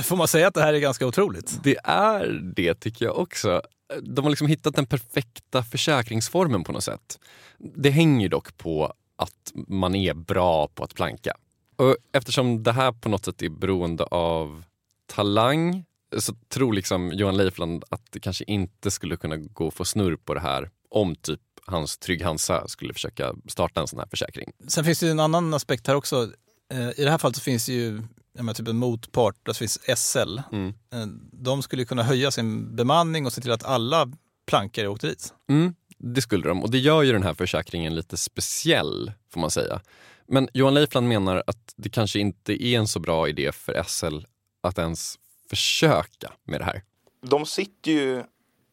Får 0.02 0.16
man 0.16 0.28
säga 0.28 0.48
att 0.48 0.54
det 0.54 0.62
här 0.62 0.74
är 0.74 0.78
ganska 0.78 1.06
otroligt? 1.06 1.58
Det 1.62 1.76
är 1.84 2.52
det 2.56 2.74
tycker 2.74 3.04
jag 3.04 3.18
också. 3.18 3.62
De 4.02 4.24
har 4.24 4.30
liksom 4.30 4.46
hittat 4.46 4.74
den 4.74 4.86
perfekta 4.86 5.62
försäkringsformen 5.62 6.64
på 6.64 6.72
något 6.72 6.84
sätt. 6.84 7.18
Det 7.58 7.90
hänger 7.90 8.28
dock 8.28 8.56
på 8.56 8.94
att 9.20 9.52
man 9.54 9.94
är 9.94 10.14
bra 10.14 10.68
på 10.68 10.84
att 10.84 10.94
planka. 10.94 11.32
Och 11.76 11.96
eftersom 12.12 12.62
det 12.62 12.72
här 12.72 12.92
på 12.92 13.08
något 13.08 13.24
sätt 13.24 13.42
är 13.42 13.48
beroende 13.48 14.04
av 14.04 14.64
talang 15.06 15.84
så 16.18 16.34
tror 16.48 16.72
liksom 16.72 17.12
Johan 17.12 17.36
Leifland 17.36 17.84
att 17.88 18.02
det 18.10 18.20
kanske 18.20 18.44
inte 18.44 18.90
skulle 18.90 19.16
kunna 19.16 19.36
gå 19.36 19.68
att 19.68 19.74
få 19.74 19.84
snurr 19.84 20.16
på 20.16 20.34
det 20.34 20.40
här 20.40 20.70
om 20.90 21.14
typ 21.14 21.40
hans 21.66 21.98
Trygg 21.98 22.22
Hansa 22.22 22.68
skulle 22.68 22.94
försöka 22.94 23.34
starta 23.48 23.80
en 23.80 23.86
sån 23.88 23.98
här 23.98 24.06
försäkring. 24.06 24.52
Sen 24.68 24.84
finns 24.84 25.00
det 25.00 25.06
ju 25.06 25.12
en 25.12 25.20
annan 25.20 25.54
aspekt 25.54 25.86
här 25.86 25.94
också. 25.94 26.32
Eh, 26.72 26.88
I 27.00 27.04
det 27.04 27.10
här 27.10 27.18
fallet 27.18 27.36
så 27.36 27.42
finns 27.42 27.66
det 27.66 27.72
ju 27.72 28.02
menar, 28.34 28.54
typ 28.54 28.68
en 28.68 28.76
motpart, 28.76 29.36
där 29.42 29.52
finns 29.52 29.78
SL. 29.96 30.40
Mm. 30.52 30.68
Eh, 30.92 31.06
De 31.32 31.62
skulle 31.62 31.84
kunna 31.84 32.02
höja 32.02 32.30
sin 32.30 32.76
bemanning 32.76 33.26
och 33.26 33.32
se 33.32 33.40
till 33.40 33.52
att 33.52 33.64
alla 33.64 34.12
plankare 34.46 34.88
åkte 34.88 35.06
dit. 35.06 35.34
Mm, 35.48 35.74
det 36.02 36.22
skulle 36.22 36.48
de 36.48 36.62
och 36.62 36.70
det 36.70 36.78
gör 36.78 37.02
ju 37.02 37.12
den 37.12 37.22
här 37.22 37.34
försäkringen 37.34 37.94
lite 37.94 38.16
speciell 38.16 39.12
får 39.32 39.40
man 39.40 39.50
säga. 39.50 39.80
Men 40.26 40.48
Johan 40.54 40.74
Leifland 40.74 41.08
menar 41.08 41.42
att 41.46 41.74
det 41.76 41.88
kanske 41.88 42.18
inte 42.18 42.64
är 42.64 42.78
en 42.78 42.88
så 42.88 43.00
bra 43.00 43.28
idé 43.28 43.52
för 43.52 43.82
SL 43.82 44.18
att 44.62 44.78
ens 44.78 45.18
försöka 45.50 46.32
med 46.44 46.60
det 46.60 46.64
här. 46.64 46.82
De 47.22 47.46
sitter 47.46 47.90
ju 47.90 48.22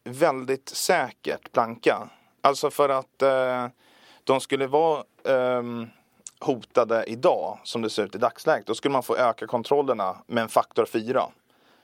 väldigt 0.04 0.68
säkert 0.68 1.52
planka. 1.52 2.08
Alltså 2.40 2.70
för 2.70 2.88
att 2.88 3.22
eh, 3.22 3.66
de 4.24 4.40
skulle 4.40 4.66
vara 4.66 5.04
eh, 5.24 5.62
hotade 6.40 7.04
idag, 7.04 7.58
som 7.64 7.82
det 7.82 7.90
ser 7.90 8.04
ut 8.04 8.14
i 8.14 8.18
dagsläget, 8.18 8.66
då 8.66 8.74
skulle 8.74 8.92
man 8.92 9.02
få 9.02 9.16
öka 9.16 9.46
kontrollerna 9.46 10.16
med 10.26 10.42
en 10.42 10.48
faktor 10.48 10.86
4. 10.86 11.26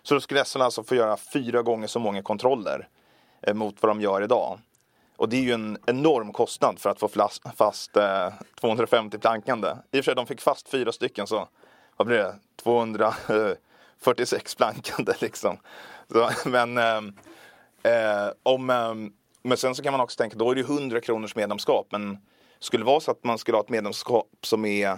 Så 0.03 0.15
då 0.15 0.21
skulle 0.21 0.45
SL 0.45 0.61
alltså 0.61 0.83
få 0.83 0.95
göra 0.95 1.17
fyra 1.17 1.63
gånger 1.63 1.87
så 1.87 1.99
många 1.99 2.23
kontroller 2.23 2.89
eh, 3.43 3.55
mot 3.55 3.83
vad 3.83 3.91
de 3.91 4.01
gör 4.01 4.23
idag. 4.23 4.59
Och 5.17 5.29
det 5.29 5.37
är 5.37 5.41
ju 5.41 5.53
en 5.53 5.79
enorm 5.87 6.33
kostnad 6.33 6.79
för 6.79 6.91
att 6.91 7.01
få 7.01 7.09
fast, 7.57 7.97
eh, 7.97 8.33
250 8.61 9.19
plankande. 9.19 9.69
I 9.69 10.01
och 10.01 10.05
för 10.05 10.11
sig, 10.11 10.15
de 10.15 10.27
fick 10.27 10.41
fast 10.41 10.69
fyra 10.69 10.93
stycken 10.93 11.27
så 11.27 11.49
vad 11.97 12.07
blir 12.07 12.17
det? 12.17 12.35
246 12.63 14.55
plankande 14.57 15.13
liksom. 15.21 15.57
Så, 16.13 16.31
men 16.49 16.79
eh, 16.79 16.97
eh, 17.93 18.31
om, 18.43 18.71
eh, 18.71 18.95
men 19.43 19.57
sen 19.57 19.75
så 19.75 19.83
kan 19.83 19.93
man 19.93 20.01
också 20.01 20.17
tänka, 20.17 20.37
då 20.37 20.51
är 20.51 20.55
det 20.55 20.61
100 20.61 21.01
kronors 21.01 21.37
medlemskap. 21.37 21.87
Men 21.91 22.19
skulle 22.59 22.81
det 22.81 22.87
vara 22.87 23.01
så 23.01 23.11
att 23.11 23.25
man 23.25 23.39
skulle 23.39 23.57
ha 23.57 23.63
ett 23.63 23.69
medlemskap 23.69 24.29
som 24.43 24.65
är 24.65 24.89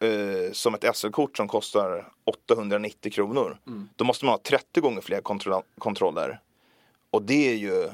eh, 0.00 0.52
som 0.52 0.74
ett 0.74 0.96
SL-kort 0.96 1.36
som 1.36 1.48
kostar 1.48 2.08
890 2.24 3.12
kronor. 3.12 3.58
Då 3.96 4.04
måste 4.04 4.24
man 4.24 4.32
ha 4.32 4.38
30 4.38 4.80
gånger 4.80 5.00
fler 5.00 5.20
kontro- 5.20 5.62
kontroller. 5.78 6.40
Och 7.10 7.22
det 7.22 7.50
är 7.50 7.56
ju 7.56 7.90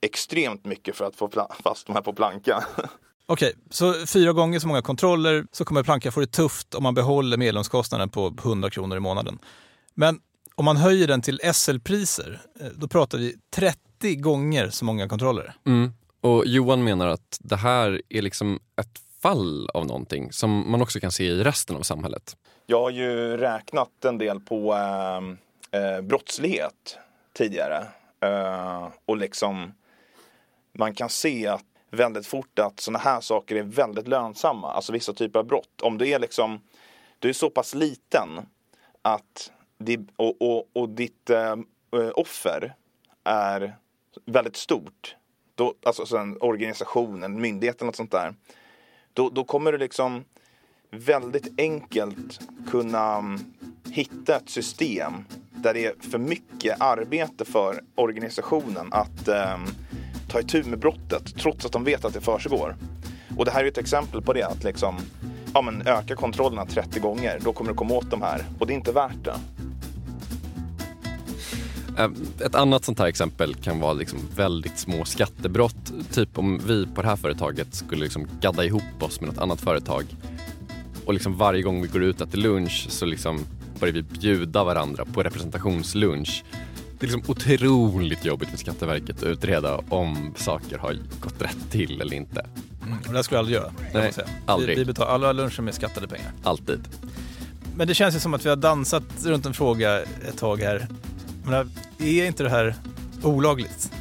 extremt 0.00 0.64
mycket 0.64 0.96
för 0.96 1.04
att 1.04 1.16
få 1.16 1.30
fast 1.62 1.86
de 1.86 1.92
här 1.92 2.02
på 2.02 2.12
planka. 2.12 2.64
Okej, 3.26 3.54
så 3.70 4.06
fyra 4.06 4.32
gånger 4.32 4.58
så 4.58 4.68
många 4.68 4.82
kontroller 4.82 5.46
så 5.52 5.64
kommer 5.64 5.82
Planka 5.82 6.10
få 6.10 6.20
det 6.20 6.26
tufft 6.26 6.74
om 6.74 6.82
man 6.82 6.94
behåller 6.94 7.36
medlemskostnaden 7.36 8.08
på 8.08 8.34
100 8.38 8.70
kronor 8.70 8.96
i 8.96 9.00
månaden. 9.00 9.38
Men 9.94 10.20
om 10.54 10.64
man 10.64 10.76
höjer 10.76 11.06
den 11.06 11.22
till 11.22 11.40
SL-priser, 11.54 12.40
eh, 12.60 12.66
då 12.74 12.88
pratar 12.88 13.18
vi 13.18 13.36
30 13.50 14.14
gånger 14.14 14.70
så 14.70 14.84
många 14.84 15.08
kontroller. 15.08 15.54
Mm. 15.66 15.92
Och 16.20 16.46
Johan 16.46 16.84
menar 16.84 17.06
att 17.06 17.38
det 17.40 17.56
här 17.56 18.02
är 18.08 18.22
liksom 18.22 18.60
ett 18.80 19.00
fall 19.22 19.68
av 19.74 19.86
någonting 19.86 20.32
som 20.32 20.70
man 20.70 20.82
också 20.82 21.00
kan 21.00 21.12
se 21.12 21.24
i 21.24 21.44
resten 21.44 21.76
av 21.76 21.82
samhället. 21.82 22.36
Jag 22.66 22.80
har 22.80 22.90
ju 22.90 23.36
räknat 23.36 24.04
en 24.04 24.18
del 24.18 24.40
på 24.40 24.74
eh, 24.74 25.80
eh, 25.80 26.00
brottslighet 26.00 26.98
tidigare. 27.32 27.86
Eh, 28.20 28.88
och 29.06 29.16
liksom 29.16 29.72
man 30.78 30.94
kan 30.94 31.08
se 31.08 31.46
att 31.46 31.64
väldigt 31.90 32.26
fort 32.26 32.58
att 32.58 32.80
sådana 32.80 32.98
här 32.98 33.20
saker 33.20 33.56
är 33.56 33.62
väldigt 33.62 34.08
lönsamma. 34.08 34.72
Alltså 34.72 34.92
vissa 34.92 35.12
typer 35.12 35.38
av 35.38 35.46
brott. 35.46 35.82
Om 35.82 35.98
du 35.98 36.08
är 36.08 36.18
liksom, 36.18 36.60
du 37.18 37.28
är 37.28 37.32
så 37.32 37.50
pass 37.50 37.74
liten 37.74 38.28
att 39.02 39.52
det, 39.78 40.00
och, 40.16 40.42
och, 40.42 40.68
och 40.72 40.88
ditt 40.88 41.30
eh, 41.30 41.52
eh, 41.92 42.10
offer 42.14 42.74
är 43.24 43.76
väldigt 44.24 44.56
stort. 44.56 45.16
Då, 45.54 45.74
alltså 45.86 46.06
så 46.06 46.16
en 46.16 46.36
organisation, 46.40 47.22
en 47.22 47.40
myndighet 47.40 47.76
eller 47.76 47.86
något 47.86 47.96
sånt 47.96 48.10
där. 48.12 48.34
Då, 49.12 49.30
då 49.30 49.44
kommer 49.44 49.72
du 49.72 49.78
liksom 49.78 50.24
väldigt 50.90 51.60
enkelt 51.60 52.40
kunna 52.70 53.16
mm, 53.16 53.38
hitta 53.90 54.36
ett 54.36 54.50
system 54.50 55.12
där 55.50 55.74
det 55.74 55.86
är 55.86 55.94
för 56.10 56.18
mycket 56.18 56.80
arbete 56.80 57.44
för 57.44 57.80
organisationen 57.94 58.88
att 58.92 59.28
ehm, 59.28 59.66
ta 60.28 60.40
itu 60.40 60.64
med 60.64 60.78
brottet 60.78 61.34
trots 61.38 61.66
att 61.66 61.72
de 61.72 61.84
vet 61.84 62.04
att 62.04 62.14
det 62.14 62.20
försiggår. 62.20 62.76
Och 63.36 63.44
det 63.44 63.50
här 63.50 63.60
är 63.60 63.64
ju 63.64 63.68
ett 63.68 63.78
exempel 63.78 64.22
på 64.22 64.32
det 64.32 64.42
att 64.42 64.64
liksom, 64.64 64.96
ja, 65.54 65.62
men 65.62 65.86
öka 65.86 66.16
kontrollerna 66.16 66.66
30 66.66 67.00
gånger, 67.00 67.38
då 67.44 67.52
kommer 67.52 67.70
du 67.70 67.76
komma 67.76 67.94
åt 67.94 68.10
de 68.10 68.22
här 68.22 68.44
och 68.58 68.66
det 68.66 68.72
är 68.72 68.74
inte 68.74 68.92
värt 68.92 69.24
det. 69.24 69.34
Ehm, 71.98 72.14
ett 72.44 72.54
annat 72.54 72.84
sånt 72.84 72.98
här 72.98 73.06
exempel 73.06 73.54
kan 73.54 73.80
vara 73.80 73.92
liksom 73.92 74.18
väldigt 74.36 74.78
små 74.78 75.04
skattebrott. 75.04 75.92
Typ 76.12 76.38
om 76.38 76.60
vi 76.66 76.86
på 76.86 77.02
det 77.02 77.08
här 77.08 77.16
företaget 77.16 77.74
skulle 77.74 78.02
liksom 78.02 78.28
gadda 78.40 78.64
ihop 78.64 79.02
oss 79.02 79.20
med 79.20 79.28
något 79.28 79.38
annat 79.38 79.60
företag 79.60 80.04
och 81.06 81.14
liksom 81.14 81.36
varje 81.36 81.62
gång 81.62 81.82
vi 81.82 81.88
går 81.88 82.02
ut 82.02 82.20
och 82.20 82.28
äter 82.28 82.38
lunch 82.38 82.86
så 82.88 83.06
liksom 83.06 83.44
börjar 83.80 83.94
vi 83.94 84.02
bjuda 84.02 84.64
varandra 84.64 85.04
på 85.04 85.22
representationslunch. 85.22 86.44
Det 86.98 87.06
är 87.06 87.10
liksom 87.10 87.30
otroligt 87.30 88.24
jobbigt 88.24 88.48
för 88.48 88.58
Skatteverket 88.58 89.16
att 89.16 89.22
utreda 89.22 89.80
om 89.88 90.34
saker 90.36 90.78
har 90.78 90.96
gått 91.20 91.42
rätt 91.42 91.70
till 91.70 92.00
eller 92.00 92.16
inte. 92.16 92.46
Mm. 92.86 92.98
Och 93.06 93.12
det 93.12 93.22
skulle 93.22 93.36
jag 93.36 93.40
aldrig 93.40 93.56
göra. 93.56 93.72
Nej, 93.94 94.12
aldrig. 94.46 94.76
Vi, 94.76 94.82
vi 94.82 94.84
betalar 94.84 95.10
alla 95.10 95.32
luncher 95.32 95.62
med 95.62 95.74
skattade 95.74 96.08
pengar. 96.08 96.32
Alltid. 96.42 96.88
Men 97.76 97.88
det 97.88 97.94
känns 97.94 98.14
ju 98.14 98.20
som 98.20 98.34
att 98.34 98.44
vi 98.44 98.48
har 98.48 98.56
dansat 98.56 99.02
runt 99.24 99.46
en 99.46 99.54
fråga 99.54 100.00
ett 100.00 100.38
tag 100.38 100.60
här. 100.60 100.88
Jag 101.42 101.50
menar, 101.50 101.66
är 101.98 102.26
inte 102.26 102.42
det 102.42 102.50
här 102.50 102.74
olagligt? 103.22 103.92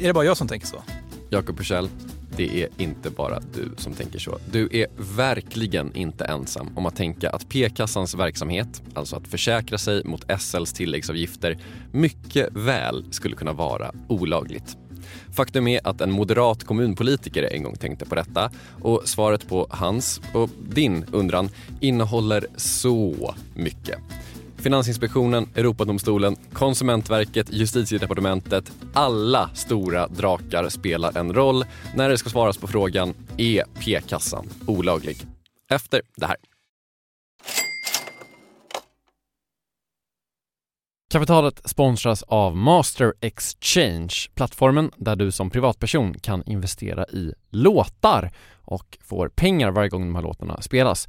Är 0.00 0.06
det 0.06 0.12
bara 0.12 0.24
jag 0.24 0.36
som 0.36 0.48
tänker 0.48 0.66
så? 0.66 0.82
Jakob 1.30 1.56
Bursell, 1.56 1.88
det 2.38 2.62
är 2.62 2.68
inte 2.76 3.10
bara 3.10 3.40
du 3.54 3.70
som 3.76 3.92
tänker 3.92 4.18
så. 4.18 4.38
Du 4.50 4.68
är 4.72 4.86
verkligen 5.16 5.96
inte 5.96 6.24
ensam 6.24 6.68
om 6.76 6.86
att 6.86 6.96
tänka 6.96 7.30
att 7.30 7.48
P-kassans 7.48 8.14
verksamhet, 8.14 8.82
alltså 8.94 9.16
att 9.16 9.28
försäkra 9.28 9.78
sig 9.78 10.04
mot 10.04 10.26
SLs 10.40 10.72
tilläggsavgifter, 10.72 11.58
mycket 11.92 12.48
väl 12.52 13.04
skulle 13.10 13.36
kunna 13.36 13.52
vara 13.52 13.92
olagligt. 14.08 14.76
Faktum 15.36 15.68
är 15.68 15.80
att 15.84 16.00
en 16.00 16.10
moderat 16.10 16.64
kommunpolitiker 16.64 17.42
en 17.42 17.62
gång 17.62 17.76
tänkte 17.76 18.04
på 18.04 18.14
detta 18.14 18.50
och 18.82 19.02
svaret 19.04 19.48
på 19.48 19.66
hans 19.70 20.20
och 20.32 20.50
din 20.68 21.04
undran 21.12 21.48
innehåller 21.80 22.46
så 22.56 23.34
mycket. 23.54 23.98
Finansinspektionen, 24.58 25.48
Europadomstolen, 25.54 26.36
Konsumentverket, 26.52 27.52
Justitiedepartementet. 27.52 28.72
Alla 28.92 29.50
stora 29.54 30.08
drakar 30.08 30.68
spelar 30.68 31.18
en 31.18 31.34
roll 31.34 31.64
när 31.94 32.08
det 32.08 32.18
ska 32.18 32.30
svaras 32.30 32.58
på 32.58 32.66
frågan 32.66 33.14
är 33.36 33.64
p-kassan 33.80 34.48
olaglig? 34.66 35.16
Efter 35.70 36.02
det 36.16 36.26
här. 36.26 36.36
Kapitalet 41.12 41.60
sponsras 41.64 42.22
av 42.22 42.56
Master 42.56 43.14
Exchange, 43.20 44.14
plattformen 44.34 44.90
där 44.96 45.16
du 45.16 45.32
som 45.32 45.50
privatperson 45.50 46.14
kan 46.14 46.42
investera 46.46 47.04
i 47.06 47.32
låtar 47.50 48.30
och 48.64 48.98
får 49.00 49.28
pengar 49.28 49.70
varje 49.70 49.88
gång 49.88 50.06
de 50.06 50.14
här 50.14 50.22
låtarna 50.22 50.62
spelas. 50.62 51.08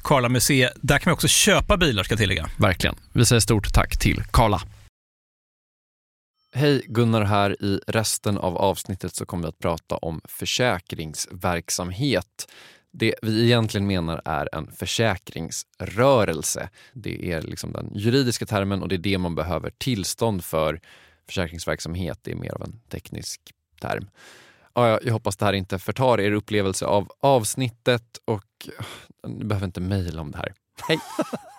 Karla 0.00 0.28
Museet. 0.28 0.72
Där 0.80 0.98
kan 0.98 1.10
vi 1.10 1.14
också 1.14 1.28
köpa 1.28 1.76
bilar 1.76 2.02
ska 2.02 2.12
jag 2.12 2.18
tillägga. 2.18 2.48
Verkligen. 2.58 2.96
Vi 3.12 3.26
säger 3.26 3.40
stort 3.40 3.74
tack 3.74 3.98
till 3.98 4.22
Karla. 4.30 4.62
Hej, 6.54 6.82
Gunnar 6.86 7.22
här. 7.22 7.62
I 7.62 7.80
resten 7.86 8.38
av 8.38 8.56
avsnittet 8.56 9.14
så 9.14 9.26
kommer 9.26 9.42
vi 9.42 9.48
att 9.48 9.58
prata 9.58 9.96
om 9.96 10.20
försäkringsverksamhet. 10.24 12.48
Det 12.92 13.14
vi 13.22 13.44
egentligen 13.44 13.86
menar 13.86 14.22
är 14.24 14.54
en 14.54 14.72
försäkringsrörelse. 14.72 16.68
Det 16.92 17.32
är 17.32 17.42
liksom 17.42 17.72
den 17.72 17.90
juridiska 17.94 18.46
termen 18.46 18.82
och 18.82 18.88
det 18.88 18.94
är 18.94 18.98
det 18.98 19.18
man 19.18 19.34
behöver 19.34 19.70
tillstånd 19.78 20.44
för. 20.44 20.80
Försäkringsverksamhet 21.26 22.18
det 22.22 22.30
är 22.30 22.36
mer 22.36 22.54
av 22.54 22.62
en 22.62 22.80
teknisk 22.88 23.40
term. 23.80 24.08
Ja, 24.74 24.98
jag 25.02 25.12
hoppas 25.12 25.36
det 25.36 25.44
här 25.44 25.52
inte 25.52 25.78
förtar 25.78 26.20
er 26.20 26.32
upplevelse 26.32 26.86
av 26.86 27.08
avsnittet 27.20 28.18
och 28.24 28.68
ni 29.26 29.44
behöver 29.44 29.66
inte 29.66 29.80
mejla 29.80 30.20
om 30.20 30.30
det 30.30 30.38
här. 30.38 30.52
Hej! 30.88 30.98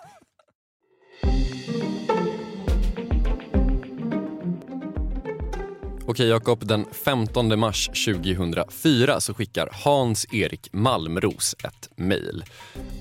Okej 6.06 6.28
Jakob, 6.28 6.66
den 6.66 6.86
15 7.04 7.58
mars 7.58 7.86
2004 7.88 9.20
så 9.20 9.34
skickar 9.34 9.68
Hans-Erik 9.72 10.68
Malmros 10.72 11.56
ett 11.64 11.90
mejl. 11.96 12.44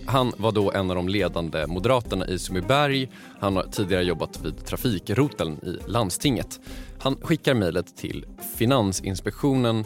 Han 0.05 0.33
var 0.37 0.51
då 0.51 0.71
en 0.71 0.89
av 0.89 0.95
de 0.95 1.09
ledande 1.09 1.67
moderaterna 1.67 2.27
i 2.27 2.39
Sundbyberg. 2.39 3.11
Han 3.39 3.55
har 3.55 3.63
tidigare 3.63 4.03
jobbat 4.03 4.41
vid 4.45 4.65
trafikroteln 4.65 5.59
i 5.63 5.91
landstinget. 5.91 6.59
Han 6.99 7.17
skickar 7.21 7.53
mejlet 7.53 7.97
till 7.97 8.25
Finansinspektionen 8.57 9.85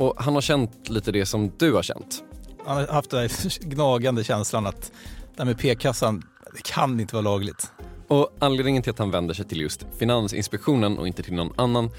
och 0.00 0.14
han 0.16 0.34
har 0.34 0.40
känt 0.40 0.88
lite 0.88 1.12
det 1.12 1.26
som 1.26 1.52
du 1.58 1.72
har 1.72 1.82
känt. 1.82 2.24
Han 2.66 2.76
har 2.76 2.86
haft 2.86 3.10
den 3.10 3.20
här 3.20 3.64
gnagande 3.68 4.24
känslan 4.24 4.66
att 4.66 4.92
det 5.36 5.38
här 5.38 5.44
med 5.44 5.58
p-kassan, 5.58 6.22
det 6.54 6.62
kan 6.62 7.00
inte 7.00 7.14
vara 7.14 7.22
lagligt. 7.22 7.72
Och 8.08 8.30
anledningen 8.38 8.82
till 8.82 8.90
att 8.90 8.98
han 8.98 9.10
vänder 9.10 9.34
sig 9.34 9.44
till 9.44 9.60
just 9.60 9.86
Finansinspektionen 9.98 10.98
och 10.98 11.06
inte 11.06 11.22
till 11.22 11.34
någon 11.34 11.52
annan 11.56 11.90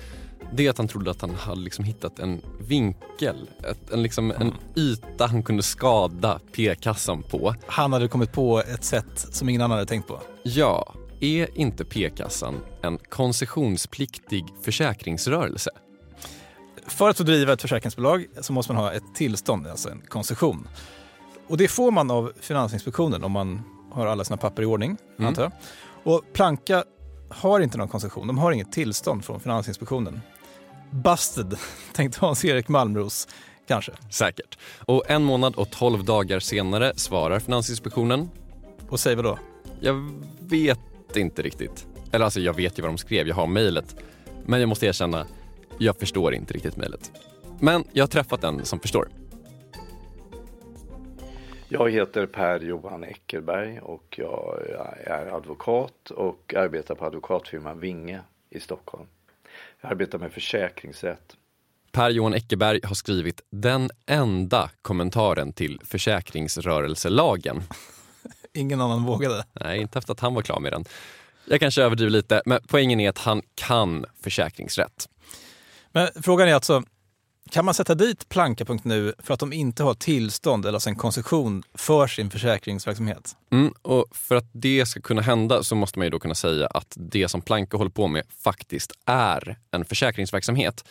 det 0.54 0.66
är 0.66 0.70
att 0.70 0.78
han 0.78 0.88
trodde 0.88 1.12
att 1.12 1.22
han 1.22 1.36
hade 1.36 1.62
liksom 1.62 1.86
hittat 1.86 2.20
en 2.20 2.42
vinkel, 2.60 3.50
ett, 3.72 3.92
en, 3.92 4.04
liksom, 4.04 4.32
en 4.32 4.54
yta 4.76 5.28
han 5.28 5.44
kunde 5.44 5.64
skada 5.64 6.40
p-kassan 6.56 7.24
på. 7.24 7.56
Han 7.68 7.94
hade 7.94 8.08
kommit 8.08 8.32
på 8.32 8.60
ett 8.60 8.84
sätt 8.84 9.20
som 9.32 9.50
ingen 9.50 9.62
annan 9.62 9.78
hade 9.78 9.90
tänkt 9.90 10.08
på. 10.08 10.20
Ja, 10.44 10.94
är 11.20 11.58
inte 11.58 11.86
p-kassan 11.86 12.56
en 12.82 12.98
koncessionspliktig 12.98 14.46
försäkringsrörelse? 14.62 15.72
För 16.88 17.10
att 17.10 17.18
få 17.18 17.24
driva 17.24 17.54
ett 17.54 17.62
försäkringsbolag 17.62 18.26
så 18.42 18.54
måste 18.54 18.74
man 18.74 18.84
ha 18.84 18.92
ett 18.94 19.04
tillstånd, 19.16 19.68
alltså 19.68 19.90
en 19.90 20.02
koncession. 20.02 20.68
Och 21.48 21.58
det 21.58 21.68
får 21.68 21.92
man 21.92 22.12
av 22.12 22.32
Finansinspektionen 22.42 23.24
om 23.24 23.32
man 23.32 23.62
har 23.92 24.08
alla 24.08 24.24
sina 24.24 24.38
papper 24.38 24.64
i 24.64 24.66
ordning, 24.66 24.98
Mm. 25.18 25.28
antar 25.28 25.44
jag. 25.44 25.52
Och 26.04 26.24
Planka 26.34 26.84
har 27.30 27.60
inte 27.60 27.78
någon 27.78 27.88
koncession, 27.88 28.28
de 28.28 28.38
har 28.38 28.52
inget 28.52 28.72
tillstånd 28.72 29.26
från 29.26 29.40
Finansinspektionen. 29.40 30.22
Busted, 30.92 31.58
tänkte 31.94 32.20
Hans-Erik 32.22 32.68
Malmros 32.68 33.28
kanske. 33.68 33.92
Säkert. 34.10 34.58
Och 34.86 35.04
en 35.10 35.24
månad 35.24 35.56
och 35.56 35.72
12 35.72 36.04
dagar 36.04 36.40
senare 36.40 36.94
svarar 36.96 37.40
Finansinspektionen. 37.40 38.30
Och 38.90 39.00
säg 39.00 39.16
vad 39.16 39.26
då? 39.26 39.40
Jag 39.80 40.12
vet 40.40 40.80
inte 41.16 41.42
riktigt. 41.42 41.88
Eller 42.12 42.26
alltså 42.26 42.40
jag 42.40 42.54
vet 42.56 42.78
ju 42.80 42.82
vad 42.82 42.92
de 42.92 42.98
skrev, 42.98 43.28
jag 43.28 43.36
har 43.36 43.48
mejlet. 43.48 43.96
Men 44.46 44.60
jag 44.60 44.70
måste 44.70 44.86
erkänna, 44.86 45.26
jag 45.82 45.98
förstår 45.98 46.34
inte 46.34 46.54
riktigt 46.54 46.78
mejlet. 46.78 47.12
Men 47.60 47.84
jag 47.92 48.04
har 48.04 48.08
träffat 48.08 48.44
en 48.44 48.66
som 48.66 48.80
förstår. 48.80 49.08
Jag 51.70 51.92
heter 51.92 52.26
Per-Johan 52.26 53.04
Eckerberg 53.04 53.80
och 53.80 54.16
jag 54.18 54.60
är 55.06 55.36
advokat 55.36 56.12
och 56.12 56.54
arbetar 56.58 56.96
på 56.96 57.06
advokatfirman 57.06 57.80
Vinge 57.80 58.22
i 58.50 58.60
Stockholm. 58.60 59.06
Jag 59.82 59.92
arbetar 59.92 60.20
med 60.20 60.32
försäkringsrätt. 60.32 61.36
Per-Johan 61.92 62.34
Eckerberg 62.34 62.80
har 62.84 62.96
skrivit 62.96 63.42
den 63.50 63.90
enda 64.06 64.70
kommentaren 64.82 65.54
till 65.54 65.82
försäkringsrörelselagen. 65.84 67.62
Ingen 68.54 68.82
annan 68.82 69.06
vågade. 69.06 69.46
Nej, 69.54 69.82
inte 69.82 70.00
efter 70.00 70.14
att 70.14 70.20
han 70.20 70.34
var 70.34 70.42
klar 70.42 70.60
med 70.60 70.74
den. 70.74 70.86
Jag 71.46 71.60
kanske 71.60 71.84
överdriver 71.84 72.12
lite, 72.12 72.42
men 72.46 72.60
poängen 72.68 73.00
är 73.00 73.10
att 73.10 73.18
han 73.18 73.42
kan 73.56 74.06
försäkringsrätt. 74.24 75.08
Men 75.92 76.10
frågan 76.24 76.48
är 76.48 76.54
alltså, 76.54 76.84
kan 77.50 77.66
man 77.66 77.74
sätta 77.74 77.96
dit 77.96 78.30
Planka.nu 78.30 79.14
för 79.20 79.34
att 79.34 79.40
de 79.40 79.54
inte 79.54 79.84
har 79.84 79.94
tillstånd 79.94 80.66
eller 80.66 80.74
alltså 80.74 80.90
en 80.90 80.96
koncession 80.96 81.64
för 81.74 82.08
sin 82.08 82.30
försäkringsverksamhet? 82.30 83.36
Mm, 83.52 83.74
och 83.82 84.06
för 84.12 84.36
att 84.36 84.50
det 84.52 84.86
ska 84.86 85.02
kunna 85.02 85.22
hända 85.22 85.64
så 85.64 85.76
måste 85.76 86.00
man 86.00 86.06
ju 86.06 86.10
då 86.10 86.20
kunna 86.20 86.36
säga 86.36 86.68
att 86.68 86.94
det 86.98 87.28
som 87.28 87.42
Planka 87.42 87.78
håller 87.78 87.92
på 87.92 88.08
med 88.08 88.24
faktiskt 88.44 88.92
är 89.06 89.58
en 89.72 89.86
försäkringsverksamhet. 89.86 90.86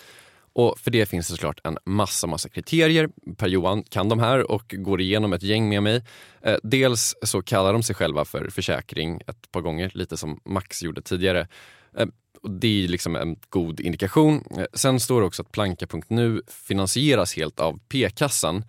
Och 0.52 0.78
för 0.78 0.90
det 0.90 1.06
finns 1.06 1.28
det 1.28 1.32
såklart 1.34 1.60
en 1.64 1.78
massa, 1.84 2.26
massa 2.26 2.48
kriterier. 2.48 3.08
Per-Johan 3.36 3.82
kan 3.82 4.08
de 4.08 4.18
här 4.18 4.50
och 4.50 4.74
går 4.78 5.00
igenom 5.00 5.32
ett 5.32 5.42
gäng 5.42 5.68
med 5.68 5.82
mig. 5.82 6.04
Eh, 6.42 6.56
dels 6.62 7.14
så 7.22 7.42
kallar 7.42 7.72
de 7.72 7.82
sig 7.82 7.94
själva 7.94 8.24
för 8.24 8.50
försäkring 8.50 9.20
ett 9.26 9.52
par 9.52 9.60
gånger, 9.60 9.90
lite 9.94 10.16
som 10.16 10.40
Max 10.44 10.82
gjorde 10.82 11.02
tidigare. 11.02 11.48
Eh, 11.96 12.06
och 12.42 12.50
det 12.50 12.84
är 12.84 12.88
liksom 12.88 13.16
en 13.16 13.36
god 13.48 13.80
indikation. 13.80 14.44
Eh, 14.58 14.64
sen 14.74 15.00
står 15.00 15.20
det 15.20 15.26
också 15.26 15.42
att 15.42 15.52
Planka.nu 15.52 16.42
finansieras 16.48 17.36
helt 17.36 17.60
av 17.60 17.80
p-kassan. 17.88 18.64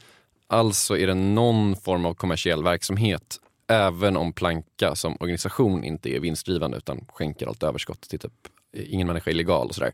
Alltså 0.48 0.98
är 0.98 1.08
det 1.08 1.14
någon 1.14 1.76
form 1.76 2.06
av 2.06 2.14
kommersiell 2.14 2.64
verksamhet 2.64 3.40
även 3.72 4.18
om 4.18 4.34
Planka 4.34 4.96
som 4.96 5.18
organisation 5.20 5.84
inte 5.84 6.10
är 6.10 6.20
vinstdrivande 6.20 6.78
utan 6.78 7.06
skänker 7.08 7.48
allt 7.48 7.64
överskott 7.64 8.02
till 8.02 8.20
typ 8.20 8.34
eh, 8.74 8.94
ingen 8.94 9.08
människa 9.08 9.30
är 9.30 9.34
illegal 9.34 9.68
och 9.68 9.76
sådär. 9.76 9.94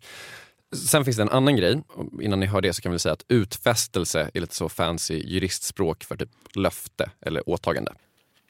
Sen 0.75 1.05
finns 1.05 1.17
det 1.17 1.23
en 1.23 1.29
annan 1.29 1.55
grej. 1.55 1.81
Innan 2.21 2.39
ni 2.39 2.45
hör 2.45 2.61
det 2.61 2.73
så 2.73 2.81
kan 2.81 2.91
vi 2.91 2.99
säga 2.99 3.13
att 3.13 3.25
utfästelse 3.27 4.31
är 4.33 4.41
lite 4.41 4.55
så 4.55 4.69
fancy 4.69 5.23
juristspråk 5.25 6.03
för 6.03 6.15
typ 6.15 6.29
löfte 6.55 7.11
eller 7.21 7.49
åtagande. 7.49 7.93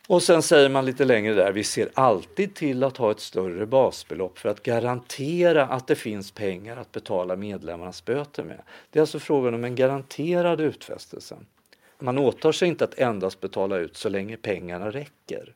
Och 0.08 0.24
sen 0.24 0.42
säger 0.42 0.70
man 0.70 0.86
lite 0.86 1.06
längre 1.06 1.34
där, 1.34 1.52
vi 1.52 1.64
ser 1.64 1.90
alltid 1.94 2.56
till 2.56 2.84
att 2.84 2.98
ha 2.98 3.12
ett 3.12 3.20
större 3.20 3.66
basbelopp 3.66 4.40
för 4.40 4.50
att 4.50 4.64
garantera 4.64 5.66
att 5.66 5.88
det 5.88 5.96
finns 5.96 6.32
pengar 6.32 6.78
att 6.78 6.92
betala 6.92 7.36
medlemmarnas 7.36 8.06
böter 8.06 8.44
med. 8.44 8.62
Det 8.92 9.00
är 9.00 9.02
alltså 9.02 9.20
frågan 9.20 9.54
om 9.54 9.64
en 9.64 9.76
garanterad 9.76 10.62
utfästelse. 10.62 11.38
Man 12.00 12.18
åtar 12.18 12.52
sig 12.52 12.68
inte 12.68 12.84
att 12.84 13.00
endast 13.00 13.42
betala 13.42 13.78
ut 13.78 13.98
så 13.98 14.10
länge 14.10 14.38
pengarna 14.38 14.92
räcker. 14.92 15.54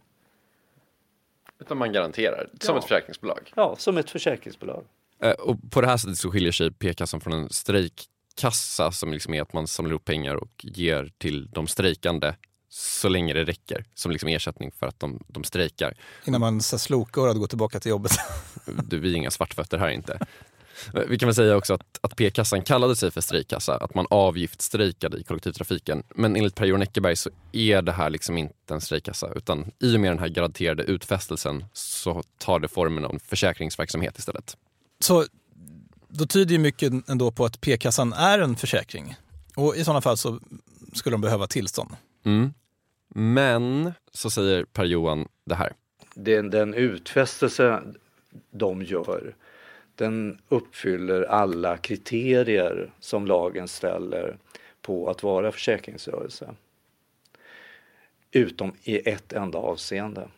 Utan 1.60 1.78
man 1.78 1.94
garanterar, 1.94 2.50
som 2.62 2.76
Ja. 2.76 2.80
ett 2.80 2.84
försäkringsbolag. 2.88 3.52
Ja, 3.56 3.76
som 3.78 3.98
ett 3.98 4.10
försäkringsbolag. 4.10 4.84
Eh, 5.20 5.32
Och 5.32 5.58
på 5.72 5.82
det 5.82 5.88
här 5.88 5.98
sättet 5.98 6.18
så 6.18 6.32
skiljer 6.32 6.52
sig 6.52 6.72
p-kassan 6.72 7.22
från 7.22 7.34
en 7.34 7.50
strejkkassa 7.50 8.92
som 8.92 9.14
liksom 9.14 9.34
är 9.34 9.42
att 9.42 9.54
man 9.54 9.68
samlar 9.68 9.92
ihop 9.92 10.06
pengar 10.06 10.36
och 10.36 10.52
ger 10.66 11.12
till 11.18 11.50
de 11.52 11.68
strejkande 11.68 12.34
så 12.74 13.10
länge 13.10 13.34
det 13.34 13.44
räcker 13.44 13.86
som 13.96 14.12
liksom 14.12 14.30
ersättning 14.30 14.72
för 14.80 14.88
att 14.88 15.00
de, 15.00 15.20
de 15.28 15.44
strejkar. 15.44 15.98
Innan 16.26 16.42
man 16.42 16.62
slokar 16.62 17.22
och 17.22 17.36
går 17.36 17.48
tillbaka 17.48 17.80
till 17.80 17.90
jobbet. 17.90 18.12
Du, 18.84 19.00
vi 19.00 19.12
är 19.12 19.16
inga 19.16 19.32
svartfötter 19.32 19.78
här 19.78 19.90
inte. 19.90 20.20
Vi 21.08 21.18
kan 21.18 21.28
väl 21.28 21.36
säga 21.36 21.56
också 21.56 21.74
att, 21.74 22.00
att 22.02 22.16
P-kassan 22.16 22.62
kallade 22.62 22.96
sig 22.96 23.12
för 23.12 23.22
strejkkassa, 23.22 23.78
att 23.78 23.96
man 23.96 24.08
avgiftsstrejkade 24.10 25.18
i 25.18 25.24
kollektivtrafiken. 25.24 26.04
Men 26.16 26.36
enligt 26.36 26.56
Per-Johan 26.56 26.82
Eckerberg 26.82 27.16
så 27.16 27.30
är 27.52 27.82
det 27.82 27.92
här 27.92 28.10
liksom 28.10 28.38
inte 28.38 28.74
en 28.74 28.82
strejkkassa 28.82 29.34
utan 29.36 29.72
i 29.80 29.96
och 29.96 30.00
med 30.00 30.12
den 30.12 30.20
här 30.20 30.28
garanterade 30.28 30.84
utfästelsen 30.84 31.66
så 31.74 32.24
tar 32.38 32.60
det 32.60 32.68
formen 32.68 33.06
av 33.06 33.12
en 33.12 33.20
försäkringsverksamhet 33.20 34.18
istället. 34.18 34.58
Så 35.00 35.26
då 36.08 36.26
tyder 36.26 36.52
ju 36.52 36.60
mycket 36.60 37.10
ändå 37.10 37.32
på 37.32 37.46
att 37.46 37.62
P-kassan 37.62 38.14
är 38.14 38.40
en 38.40 38.56
försäkring. 38.56 39.16
Och 39.56 39.76
i 39.76 39.84
sådana 39.84 40.02
fall 40.02 40.18
så 40.18 40.40
skulle 40.94 41.14
de 41.14 41.22
behöva 41.22 41.48
tillstånd. 41.48 41.96
Mm. 42.26 42.54
Men 43.16 43.94
så 44.12 44.30
säger 44.30 44.66
Per-Johan 44.66 45.28
det 45.46 45.56
här. 45.56 45.74
Den, 46.16 46.50
den 46.50 46.74
utfästelse 46.74 47.84
de 48.52 48.82
gör 48.82 49.34
den 50.02 50.40
uppfyller 50.50 51.22
alla 51.22 51.78
kriterier 51.78 52.92
som 53.00 53.28
lagen 53.28 53.68
ställer 53.68 54.38
på 54.82 55.10
att 55.10 55.24
vara 55.24 55.52
försäkringsrörelse. 55.52 56.56
Utom 58.32 58.74
i 58.84 59.10
ett 59.10 59.34
enda 59.34 59.58
avseende. 59.58 60.30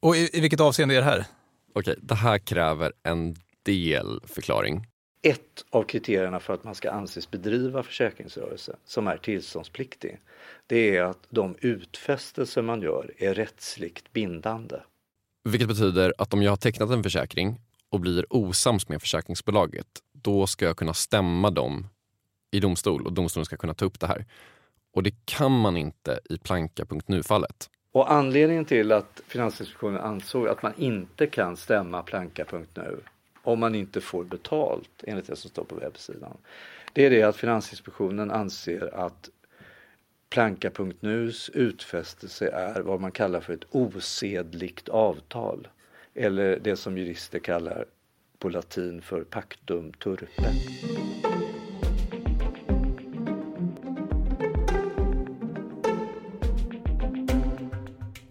Och 0.00 0.16
i, 0.16 0.30
i 0.32 0.40
vilket 0.40 0.60
avseende 0.60 0.94
är 0.94 0.98
det 0.98 1.04
här? 1.04 1.24
Okej, 1.72 1.96
det 2.02 2.14
här 2.14 2.38
kräver 2.38 2.92
en 3.02 3.36
del 3.62 4.20
förklaring. 4.26 4.86
Ett 5.22 5.64
av 5.70 5.82
kriterierna 5.82 6.40
för 6.40 6.54
att 6.54 6.64
man 6.64 6.74
ska 6.74 6.90
anses 6.90 7.30
bedriva 7.30 7.82
försäkringsrörelse 7.82 8.76
som 8.84 9.06
är 9.06 9.16
tillståndspliktig, 9.16 10.20
det 10.66 10.96
är 10.96 11.02
att 11.02 11.26
de 11.28 11.56
utfästelser 11.60 12.62
man 12.62 12.82
gör 12.82 13.12
är 13.18 13.34
rättsligt 13.34 14.12
bindande. 14.12 14.76
Vilket 15.44 15.68
betyder 15.68 16.14
att 16.18 16.34
om 16.34 16.42
jag 16.42 16.52
har 16.52 16.56
tecknat 16.56 16.90
en 16.90 17.02
försäkring 17.02 17.60
och 17.88 18.00
blir 18.00 18.26
osams 18.28 18.88
med 18.88 19.00
försäkringsbolaget, 19.00 19.86
då 20.12 20.46
ska 20.46 20.64
jag 20.64 20.76
kunna 20.76 20.94
stämma 20.94 21.50
dem 21.50 21.86
i 22.50 22.60
domstol 22.60 23.06
och 23.06 23.12
domstolen 23.12 23.44
ska 23.44 23.56
kunna 23.56 23.74
ta 23.74 23.84
upp 23.84 24.00
det 24.00 24.06
här. 24.06 24.26
Och 24.92 25.02
det 25.02 25.14
kan 25.24 25.52
man 25.52 25.76
inte 25.76 26.20
i 26.30 26.38
planka.nu-fallet. 26.38 27.70
Och 27.92 28.12
anledningen 28.12 28.64
till 28.64 28.92
att 28.92 29.20
Finansinspektionen 29.26 30.00
ansåg 30.00 30.48
att 30.48 30.62
man 30.62 30.72
inte 30.76 31.26
kan 31.26 31.56
stämma 31.56 32.02
planka.nu 32.02 33.00
om 33.42 33.60
man 33.60 33.74
inte 33.74 34.00
får 34.00 34.24
betalt 34.24 35.04
enligt 35.06 35.26
det 35.26 35.36
som 35.36 35.50
står 35.50 35.64
på 35.64 35.74
webbsidan. 35.74 36.36
Det 36.92 37.06
är 37.06 37.10
det 37.10 37.22
att 37.22 37.36
Finansinspektionen 37.36 38.30
anser 38.30 38.94
att 38.94 39.30
Planka.nus 40.30 41.48
utfästelse 41.48 42.48
är 42.48 42.80
vad 42.80 43.00
man 43.00 43.12
kallar 43.12 43.40
för 43.40 43.52
ett 43.52 43.64
osedligt 43.70 44.88
avtal. 44.88 45.68
Eller 46.14 46.58
det 46.62 46.76
som 46.76 46.98
jurister 46.98 47.38
kallar 47.38 47.84
på 48.38 48.48
latin 48.48 49.02
för 49.02 49.24
pactum 49.24 49.92
turpe. 49.92 50.52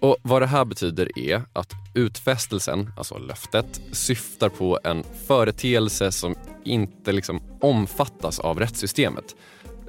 Och 0.01 0.17
Vad 0.21 0.41
det 0.41 0.45
här 0.45 0.65
betyder 0.65 1.19
är 1.19 1.43
att 1.53 1.71
utfästelsen, 1.95 2.91
alltså 2.97 3.17
löftet, 3.17 3.81
syftar 3.91 4.49
på 4.49 4.79
en 4.83 5.03
företeelse 5.27 6.11
som 6.11 6.35
inte 6.63 7.11
liksom 7.11 7.41
omfattas 7.61 8.39
av 8.39 8.59
rättssystemet. 8.59 9.35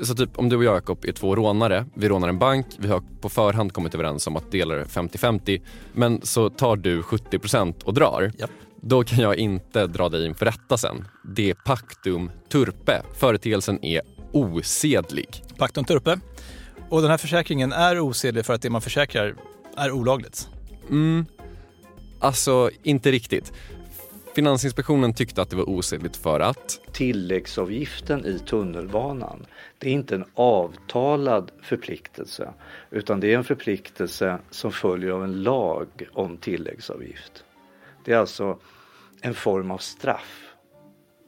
Så 0.01 0.15
typ 0.15 0.39
om 0.39 0.49
du 0.49 0.57
och 0.57 0.65
jag 0.65 0.77
Jakob 0.77 1.05
är 1.05 1.13
två 1.13 1.37
rånare, 1.37 1.87
vi 1.95 2.09
rånar 2.09 2.29
en 2.29 2.39
bank, 2.39 2.67
vi 2.79 2.89
har 2.89 3.03
på 3.21 3.29
förhand 3.29 3.73
kommit 3.73 3.95
överens 3.95 4.27
om 4.27 4.37
att 4.37 4.51
dela 4.51 4.75
det 4.75 4.85
50-50 4.85 5.63
men 5.93 6.21
så 6.23 6.51
tar 6.51 6.77
du 6.77 7.03
70% 7.03 7.85
och 7.85 7.95
drar. 7.95 8.33
Japp. 8.39 8.51
Då 8.81 9.05
kan 9.05 9.19
jag 9.19 9.37
inte 9.37 9.87
dra 9.87 10.09
dig 10.09 10.27
inför 10.27 10.47
rätta 10.47 10.77
sen. 10.77 11.09
Det 11.25 11.51
är 11.51 11.55
pactum 11.55 12.31
turpe. 12.49 13.03
Företeelsen 13.19 13.85
är 13.85 14.01
osedlig. 14.33 15.43
Pactum 15.59 15.85
turpe. 15.85 16.21
Och 16.89 17.03
den 17.03 17.11
här 17.11 17.19
försäkringen 17.19 17.73
är 17.73 18.01
osedlig 18.01 18.47
för 18.47 18.55
att 18.55 18.63
det 18.63 18.71
man 18.71 18.81
försäkrar 18.81 19.35
är 19.77 19.91
olagligt. 19.93 20.49
Mm, 20.91 21.27
alltså 22.19 22.71
inte 22.83 23.11
riktigt. 23.11 23.53
Finansinspektionen 24.35 25.15
tyckte 25.15 25.43
att 25.43 25.51
det 25.51 25.57
var 25.57 25.69
osedligt 25.69 26.17
för 26.17 26.41
att 26.41 26.81
Tilläggsavgiften 26.93 28.27
i 28.27 28.39
tunnelbanan, 28.39 29.47
det 29.79 29.89
är 29.89 29.93
inte 29.93 30.15
en 30.15 30.25
avtalad 30.35 31.51
förpliktelse 31.63 32.55
utan 32.91 33.21
det 33.21 33.33
är 33.33 33.37
en 33.39 33.45
förpliktelse 33.45 34.39
som 34.51 34.73
följer 34.73 35.11
av 35.11 35.25
en 35.25 35.43
lag 35.43 35.89
om 36.13 36.37
tilläggsavgift. 36.37 37.45
Det 38.05 38.13
är 38.13 38.17
alltså 38.17 38.59
en 39.21 39.35
form 39.35 39.71
av 39.71 39.79
straff. 39.79 40.55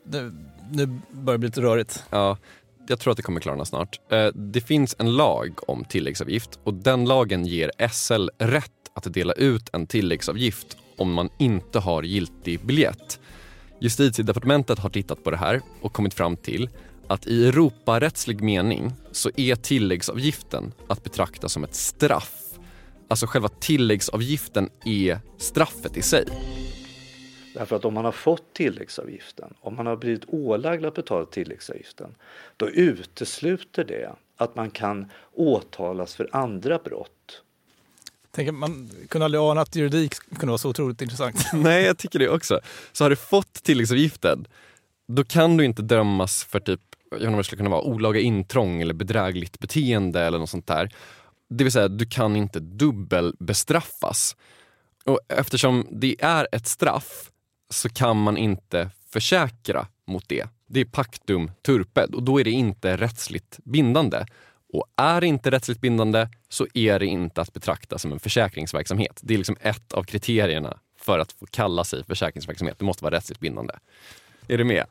Nu, 0.05 0.33
nu 0.71 0.87
börjar 1.11 1.35
det 1.35 1.39
bli 1.39 1.49
lite 1.49 1.63
rörigt. 1.63 2.05
Ja, 2.11 2.39
jag 2.87 2.99
tror 2.99 3.11
att 3.11 3.16
det 3.16 3.23
kommer 3.23 3.40
klarna 3.40 3.64
snart. 3.64 4.01
Eh, 4.12 4.27
det 4.27 4.61
finns 4.61 4.97
en 4.99 5.16
lag 5.16 5.70
om 5.70 5.85
tilläggsavgift 5.85 6.59
och 6.64 6.75
den 6.75 7.05
lagen 7.05 7.47
ger 7.47 7.88
SL 7.90 8.29
rätt 8.38 8.70
att 8.94 9.14
dela 9.14 9.33
ut 9.33 9.70
en 9.73 9.87
tilläggsavgift 9.87 10.77
om 10.97 11.12
man 11.12 11.29
inte 11.38 11.79
har 11.79 12.03
giltig 12.03 12.66
biljett. 12.66 13.20
Justitiedepartementet 13.81 14.79
har 14.79 14.90
tittat 14.90 15.25
på 15.25 15.31
det 15.31 15.37
här 15.37 15.61
och 15.81 15.92
kommit 15.92 16.14
fram 16.14 16.37
till 16.37 16.68
att 17.07 17.27
i 17.27 17.49
Europarättslig 17.49 18.42
mening 18.42 18.92
så 19.12 19.31
är 19.37 19.55
tilläggsavgiften 19.55 20.73
att 20.88 21.05
betrakta 21.05 21.49
som 21.49 21.64
ett 21.64 21.75
straff. 21.75 22.40
Alltså 23.09 23.27
själva 23.27 23.49
tilläggsavgiften 23.49 24.68
är 24.85 25.20
straffet 25.38 25.97
i 25.97 26.03
sig. 26.03 26.27
Därför 27.55 27.77
att 27.77 27.85
om 27.85 27.95
man 27.95 28.05
har 28.05 28.12
fått 28.12 28.53
tilläggsavgiften, 28.53 29.55
om 29.61 29.77
man 29.77 29.87
har 29.87 29.97
blivit 29.97 30.25
ålagd 30.27 30.85
att 30.85 30.95
betala 30.95 31.27
tilläggsavgiften, 31.27 32.14
då 32.57 32.69
utesluter 32.69 33.85
det 33.85 34.12
att 34.37 34.57
man 34.57 34.71
kan 34.71 35.11
åtalas 35.33 36.14
för 36.14 36.29
andra 36.33 36.79
brott. 36.79 37.43
Tänk, 38.31 38.49
att 38.49 38.55
man 38.55 38.90
kunde 39.09 39.25
aldrig 39.25 39.40
ana 39.40 39.61
att 39.61 39.77
juridik 39.77 40.14
kunde 40.14 40.47
vara 40.47 40.59
så 40.59 40.69
otroligt 40.69 41.03
intressant. 41.03 41.37
Nej, 41.53 41.85
jag 41.85 41.99
tycker 41.99 42.19
det 42.19 42.29
också. 42.29 42.61
Så 42.93 43.05
har 43.05 43.11
du 43.11 43.17
fått 43.17 43.53
tilläggsavgiften, 43.53 44.47
då 45.09 45.25
kan 45.25 45.57
du 45.57 45.64
inte 45.64 45.83
dömas 45.83 46.45
för 46.45 46.61
typ, 46.61 46.81
jag 47.11 47.19
vet 47.19 47.27
inte 47.27 47.37
det 47.37 47.45
skulle 47.45 47.59
kunna 47.59 47.71
vara 47.71 47.83
olaga 47.83 48.21
intrång 48.21 48.83
eller 48.83 48.95
bedrägligt 48.95 49.59
beteende 49.59 50.21
eller 50.21 50.38
något 50.38 50.51
sånt 50.51 50.67
där. 50.67 50.90
Det 51.49 51.64
vill 51.64 51.73
säga, 51.73 51.88
du 51.88 52.07
kan 52.07 52.37
inte 52.37 52.61
dubbelbestraffas. 52.61 54.37
Och 55.05 55.21
eftersom 55.29 55.88
det 55.90 56.17
är 56.21 56.49
ett 56.53 56.67
straff 56.67 57.31
så 57.75 57.89
kan 57.89 58.23
man 58.23 58.37
inte 58.37 58.91
försäkra 59.11 59.87
mot 60.07 60.29
det. 60.29 60.49
Det 60.67 60.81
är 60.81 60.85
pactum 60.85 61.51
turped 61.67 62.15
och 62.15 62.23
då 62.23 62.41
är 62.41 62.45
det 62.45 62.51
inte 62.51 62.97
rättsligt 62.97 63.59
bindande. 63.65 64.27
Och 64.73 64.87
är 64.97 65.21
det 65.21 65.27
inte 65.27 65.51
rättsligt 65.51 65.81
bindande 65.81 66.29
så 66.49 66.67
är 66.75 66.99
det 66.99 67.07
inte 67.07 67.41
att 67.41 67.53
betrakta 67.53 67.99
som 67.99 68.13
en 68.13 68.21
försäkringsverksamhet. 68.21 69.21
Det 69.23 69.35
är 69.35 69.39
liksom 69.39 69.57
ett 69.61 69.93
av 69.93 70.03
kriterierna 70.03 70.79
för 71.01 71.19
att 71.19 71.33
få 71.33 71.47
kalla 71.47 71.85
sig 71.85 72.05
försäkringsverksamhet. 72.05 72.79
Det 72.79 72.85
måste 72.85 73.05
vara 73.05 73.15
rättsligt 73.15 73.41
bindande. 73.41 73.75
Är 74.49 74.59
du 74.59 74.65
med? 74.65 74.85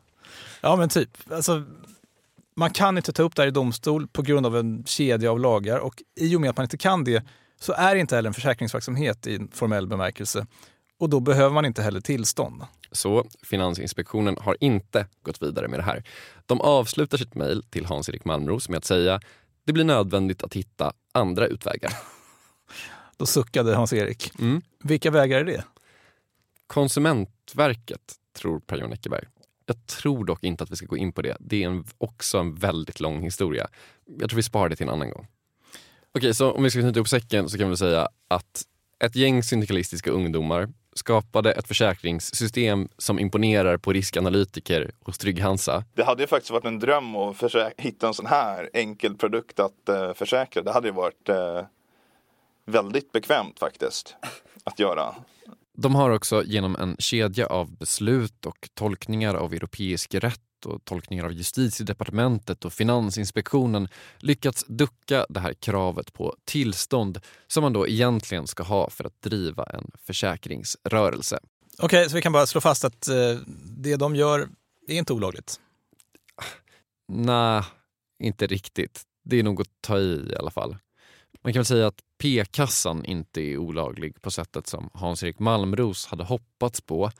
Ja, 0.61 0.75
men 0.75 0.89
typ. 0.89 1.09
Alltså, 1.31 1.63
man 2.55 2.69
kan 2.69 2.97
inte 2.97 3.13
ta 3.13 3.23
upp 3.23 3.35
det 3.35 3.41
här 3.41 3.47
i 3.47 3.51
domstol 3.51 4.07
på 4.07 4.21
grund 4.21 4.45
av 4.45 4.57
en 4.57 4.83
kedja 4.85 5.31
av 5.31 5.39
lagar 5.39 5.79
och 5.79 6.03
i 6.15 6.35
och 6.35 6.41
med 6.41 6.49
att 6.49 6.57
man 6.57 6.63
inte 6.63 6.77
kan 6.77 7.03
det 7.03 7.23
så 7.59 7.73
är 7.73 7.95
det 7.95 8.01
inte 8.01 8.15
heller 8.15 8.27
en 8.29 8.33
försäkringsverksamhet 8.33 9.27
i 9.27 9.35
en 9.35 9.47
formell 9.47 9.87
bemärkelse 9.87 10.45
och 10.99 11.09
då 11.09 11.19
behöver 11.19 11.53
man 11.53 11.65
inte 11.65 11.81
heller 11.81 12.01
tillstånd. 12.01 12.63
Så 12.91 13.25
Finansinspektionen 13.43 14.37
har 14.41 14.57
inte 14.59 15.07
gått 15.21 15.41
vidare 15.41 15.67
med 15.67 15.79
det 15.79 15.83
här. 15.83 16.03
De 16.45 16.61
avslutar 16.61 17.17
sitt 17.17 17.35
mejl 17.35 17.63
till 17.69 17.85
Hans-Erik 17.85 18.25
Malmros 18.25 18.69
med 18.69 18.77
att 18.77 18.85
säga 18.85 19.19
det 19.65 19.73
blir 19.73 19.83
nödvändigt 19.83 20.43
att 20.43 20.53
hitta 20.53 20.93
andra 21.11 21.47
utvägar. 21.47 21.93
Då 23.17 23.25
suckade 23.25 23.75
Hans-Erik. 23.75 24.39
Mm. 24.39 24.61
Vilka 24.83 25.11
vägar 25.11 25.39
är 25.39 25.43
det? 25.43 25.63
Konsumentverket, 26.67 28.15
tror 28.33 28.59
Per-Johan 28.59 28.93
Eckerberg. 28.93 29.25
Jag 29.65 29.87
tror 29.87 30.25
dock 30.25 30.43
inte 30.43 30.63
att 30.63 30.71
vi 30.71 30.75
ska 30.75 30.85
gå 30.85 30.97
in 30.97 31.11
på 31.11 31.21
det. 31.21 31.37
Det 31.39 31.63
är 31.63 31.67
en, 31.67 31.85
också 31.97 32.37
en 32.37 32.55
väldigt 32.55 32.99
lång 32.99 33.23
historia. 33.23 33.67
Jag 34.19 34.29
tror 34.29 34.35
vi 34.35 34.43
sparar 34.43 34.69
det 34.69 34.75
till 34.75 34.87
en 34.87 34.93
annan 34.93 35.09
gång. 35.09 35.27
Okej, 36.15 36.33
så 36.33 36.51
om 36.51 36.63
vi 36.63 36.69
ska 36.69 36.79
knyta 36.79 36.99
ihop 36.99 37.09
säcken 37.09 37.49
så 37.49 37.57
kan 37.57 37.69
vi 37.69 37.77
säga 37.77 38.09
att 38.27 38.63
ett 38.99 39.15
gäng 39.15 39.43
syndikalistiska 39.43 40.11
ungdomar 40.11 40.69
skapade 40.95 41.51
ett 41.51 41.67
försäkringssystem 41.67 42.87
som 42.97 43.19
imponerar 43.19 43.77
på 43.77 43.93
riskanalytiker 43.93 44.91
hos 45.03 45.17
Trygg-Hansa. 45.17 45.83
Det 45.93 46.03
hade 46.03 46.23
ju 46.23 46.27
faktiskt 46.27 46.51
varit 46.51 46.65
en 46.65 46.79
dröm 46.79 47.15
att 47.15 47.37
försä- 47.37 47.73
hitta 47.77 48.07
en 48.07 48.13
sån 48.13 48.25
här 48.25 48.69
enkel 48.73 49.15
produkt 49.15 49.59
att 49.59 49.89
eh, 49.89 50.13
försäkra. 50.13 50.61
Det 50.61 50.71
hade 50.71 50.87
ju 50.87 50.93
varit 50.93 51.29
eh, 51.29 51.61
väldigt 52.65 53.11
bekvämt 53.11 53.59
faktiskt 53.59 54.15
att 54.63 54.79
göra. 54.79 55.15
De 55.75 55.95
har 55.95 56.09
också 56.09 56.43
genom 56.43 56.75
en 56.75 56.95
kedja 56.99 57.47
av 57.47 57.77
beslut 57.77 58.45
och 58.45 58.69
tolkningar 58.73 59.35
av 59.35 59.53
europeisk 59.53 60.15
rätt 60.15 60.41
och 60.65 60.85
tolkningar 60.85 61.25
av 61.25 61.33
justitiedepartementet 61.33 62.65
och 62.65 62.73
Finansinspektionen 62.73 63.87
lyckats 64.17 64.65
ducka 64.67 65.25
det 65.29 65.39
här 65.39 65.53
kravet 65.53 66.13
på 66.13 66.35
tillstånd 66.45 67.19
som 67.47 67.63
man 67.63 67.73
då 67.73 67.87
egentligen 67.87 68.47
ska 68.47 68.63
ha 68.63 68.89
för 68.89 69.03
att 69.03 69.21
driva 69.21 69.63
en 69.63 69.91
försäkringsrörelse. 69.97 71.39
Okej, 71.79 72.09
så 72.09 72.15
vi 72.15 72.21
kan 72.21 72.31
bara 72.31 72.45
slå 72.45 72.61
fast 72.61 72.85
att 72.85 73.07
eh, 73.07 73.15
det 73.77 73.95
de 73.95 74.15
gör 74.15 74.49
är 74.87 74.95
inte 74.97 75.13
olagligt. 75.13 75.59
Nej, 77.07 77.63
inte 78.19 78.47
riktigt. 78.47 79.01
Det 79.23 79.39
är 79.39 79.43
nog 79.43 79.61
att 79.61 79.81
ta 79.81 79.99
i 79.99 80.31
i 80.31 80.35
alla 80.35 80.51
fall. 80.51 80.77
Man 81.43 81.53
kan 81.53 81.59
väl 81.59 81.65
säga 81.65 81.87
att 81.87 82.01
p-kassan 82.21 83.05
inte 83.05 83.41
är 83.41 83.57
olaglig 83.57 84.21
på 84.21 84.31
sättet 84.31 84.67
som 84.67 84.89
Hans-Erik 84.93 85.39
Malmros 85.39 86.05
hade 86.05 86.23
hoppats 86.23 86.81
på. 86.81 87.11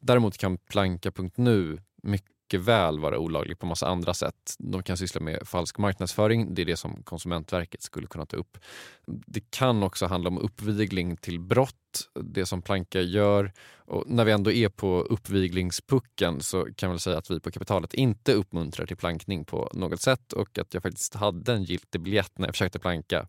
Däremot 0.00 0.38
kan 0.38 0.58
planka.nu 0.58 1.78
mycket 2.02 2.33
mycket 2.44 2.60
väl 2.60 2.98
vara 3.00 3.18
olaglig 3.18 3.58
på 3.58 3.66
massa 3.66 3.86
andra 3.86 4.14
sätt. 4.14 4.54
De 4.58 4.82
kan 4.82 4.96
syssla 4.96 5.20
med 5.20 5.48
falsk 5.48 5.78
marknadsföring, 5.78 6.54
det 6.54 6.62
är 6.62 6.66
det 6.66 6.76
som 6.76 7.02
Konsumentverket 7.02 7.82
skulle 7.82 8.06
kunna 8.06 8.26
ta 8.26 8.36
upp. 8.36 8.58
Det 9.06 9.50
kan 9.50 9.82
också 9.82 10.06
handla 10.06 10.30
om 10.30 10.38
uppvigling 10.38 11.16
till 11.16 11.40
brott, 11.40 12.10
det 12.20 12.46
som 12.46 12.62
Planka 12.62 13.00
gör. 13.00 13.52
Och 13.86 14.04
när 14.06 14.24
vi 14.24 14.32
ändå 14.32 14.52
är 14.52 14.68
på 14.68 15.00
uppviglingspucken 15.10 16.40
så 16.40 16.64
kan 16.64 16.86
jag 16.88 16.90
väl 16.90 17.00
säga 17.00 17.18
att 17.18 17.30
vi 17.30 17.40
på 17.40 17.50
Kapitalet 17.50 17.94
inte 17.94 18.32
uppmuntrar 18.32 18.86
till 18.86 18.96
plankning 18.96 19.44
på 19.44 19.70
något 19.74 20.00
sätt 20.00 20.32
och 20.32 20.58
att 20.58 20.74
jag 20.74 20.82
faktiskt 20.82 21.14
hade 21.14 21.52
en 21.52 21.64
giltig 21.64 22.00
biljett 22.00 22.38
när 22.38 22.48
jag 22.48 22.54
försökte 22.54 22.78
planka. 22.78 23.26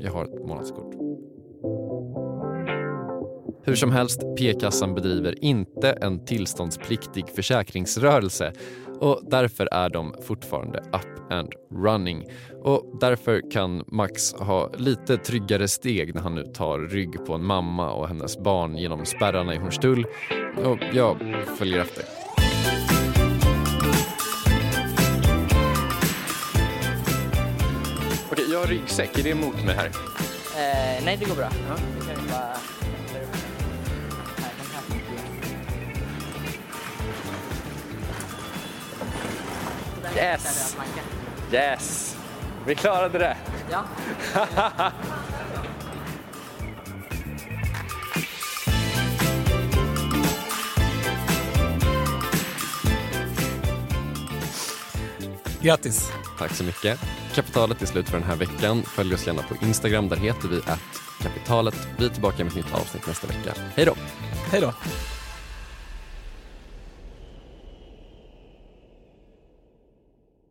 Jag 0.00 0.12
har 0.12 0.24
ett 0.24 0.46
månadskort. 0.46 1.07
Hur 3.68 3.76
som 3.76 3.92
helst, 3.92 4.20
P-kassan 4.38 4.94
bedriver 4.94 5.44
inte 5.44 5.92
en 5.92 6.24
tillståndspliktig 6.24 7.24
försäkringsrörelse 7.36 8.52
och 9.00 9.20
därför 9.30 9.68
är 9.72 9.88
de 9.88 10.14
fortfarande 10.26 10.78
up 10.78 11.32
and 11.32 11.52
running. 11.74 12.24
Och 12.62 12.98
därför 13.00 13.50
kan 13.50 13.84
Max 13.86 14.32
ha 14.32 14.72
lite 14.76 15.16
tryggare 15.16 15.68
steg 15.68 16.14
när 16.14 16.22
han 16.22 16.34
nu 16.34 16.42
tar 16.42 16.78
rygg 16.78 17.26
på 17.26 17.34
en 17.34 17.44
mamma 17.44 17.92
och 17.92 18.08
hennes 18.08 18.38
barn 18.38 18.76
genom 18.76 19.06
spärrarna 19.06 19.54
i 19.54 19.58
Hornstull. 19.58 20.06
Och 20.64 20.78
jag 20.92 21.16
följer 21.58 21.80
efter. 21.80 22.04
Okej, 28.32 28.44
jag 28.52 28.58
har 28.58 28.66
ryggsäck. 28.66 29.18
Är 29.18 29.22
det 29.22 29.30
emot 29.30 29.64
mig 29.64 29.74
här? 29.74 29.86
Eh, 29.86 31.04
nej, 31.04 31.16
det 31.20 31.24
går 31.24 31.36
bra. 31.36 31.48
Ja. 31.68 32.07
Yes! 40.18 40.76
Yes! 41.52 42.16
Vi 42.66 42.74
klarade 42.74 43.18
det! 43.18 43.36
Ja. 43.70 43.84
Grattis! 55.60 56.10
Tack 56.38 56.52
så 56.52 56.64
mycket. 56.64 57.00
Kapitalet 57.34 57.82
är 57.82 57.86
slut 57.86 58.08
för 58.08 58.18
den 58.18 58.28
här 58.28 58.36
veckan. 58.36 58.82
Följ 58.82 59.14
oss 59.14 59.26
gärna 59.26 59.42
på 59.42 59.54
Instagram. 59.64 60.08
Där 60.08 60.16
heter 60.16 60.48
vi 60.48 60.58
att 60.58 61.02
kapitalet. 61.22 61.88
Vi 61.98 62.06
är 62.06 62.10
tillbaka 62.10 62.36
med 62.38 62.46
ett 62.46 62.56
nytt 62.56 62.74
avsnitt 62.74 63.06
nästa 63.06 63.26
vecka. 63.26 63.52
Hej 63.76 63.84
då! 63.84 63.94
Hej 64.50 64.60
då! 64.60 64.72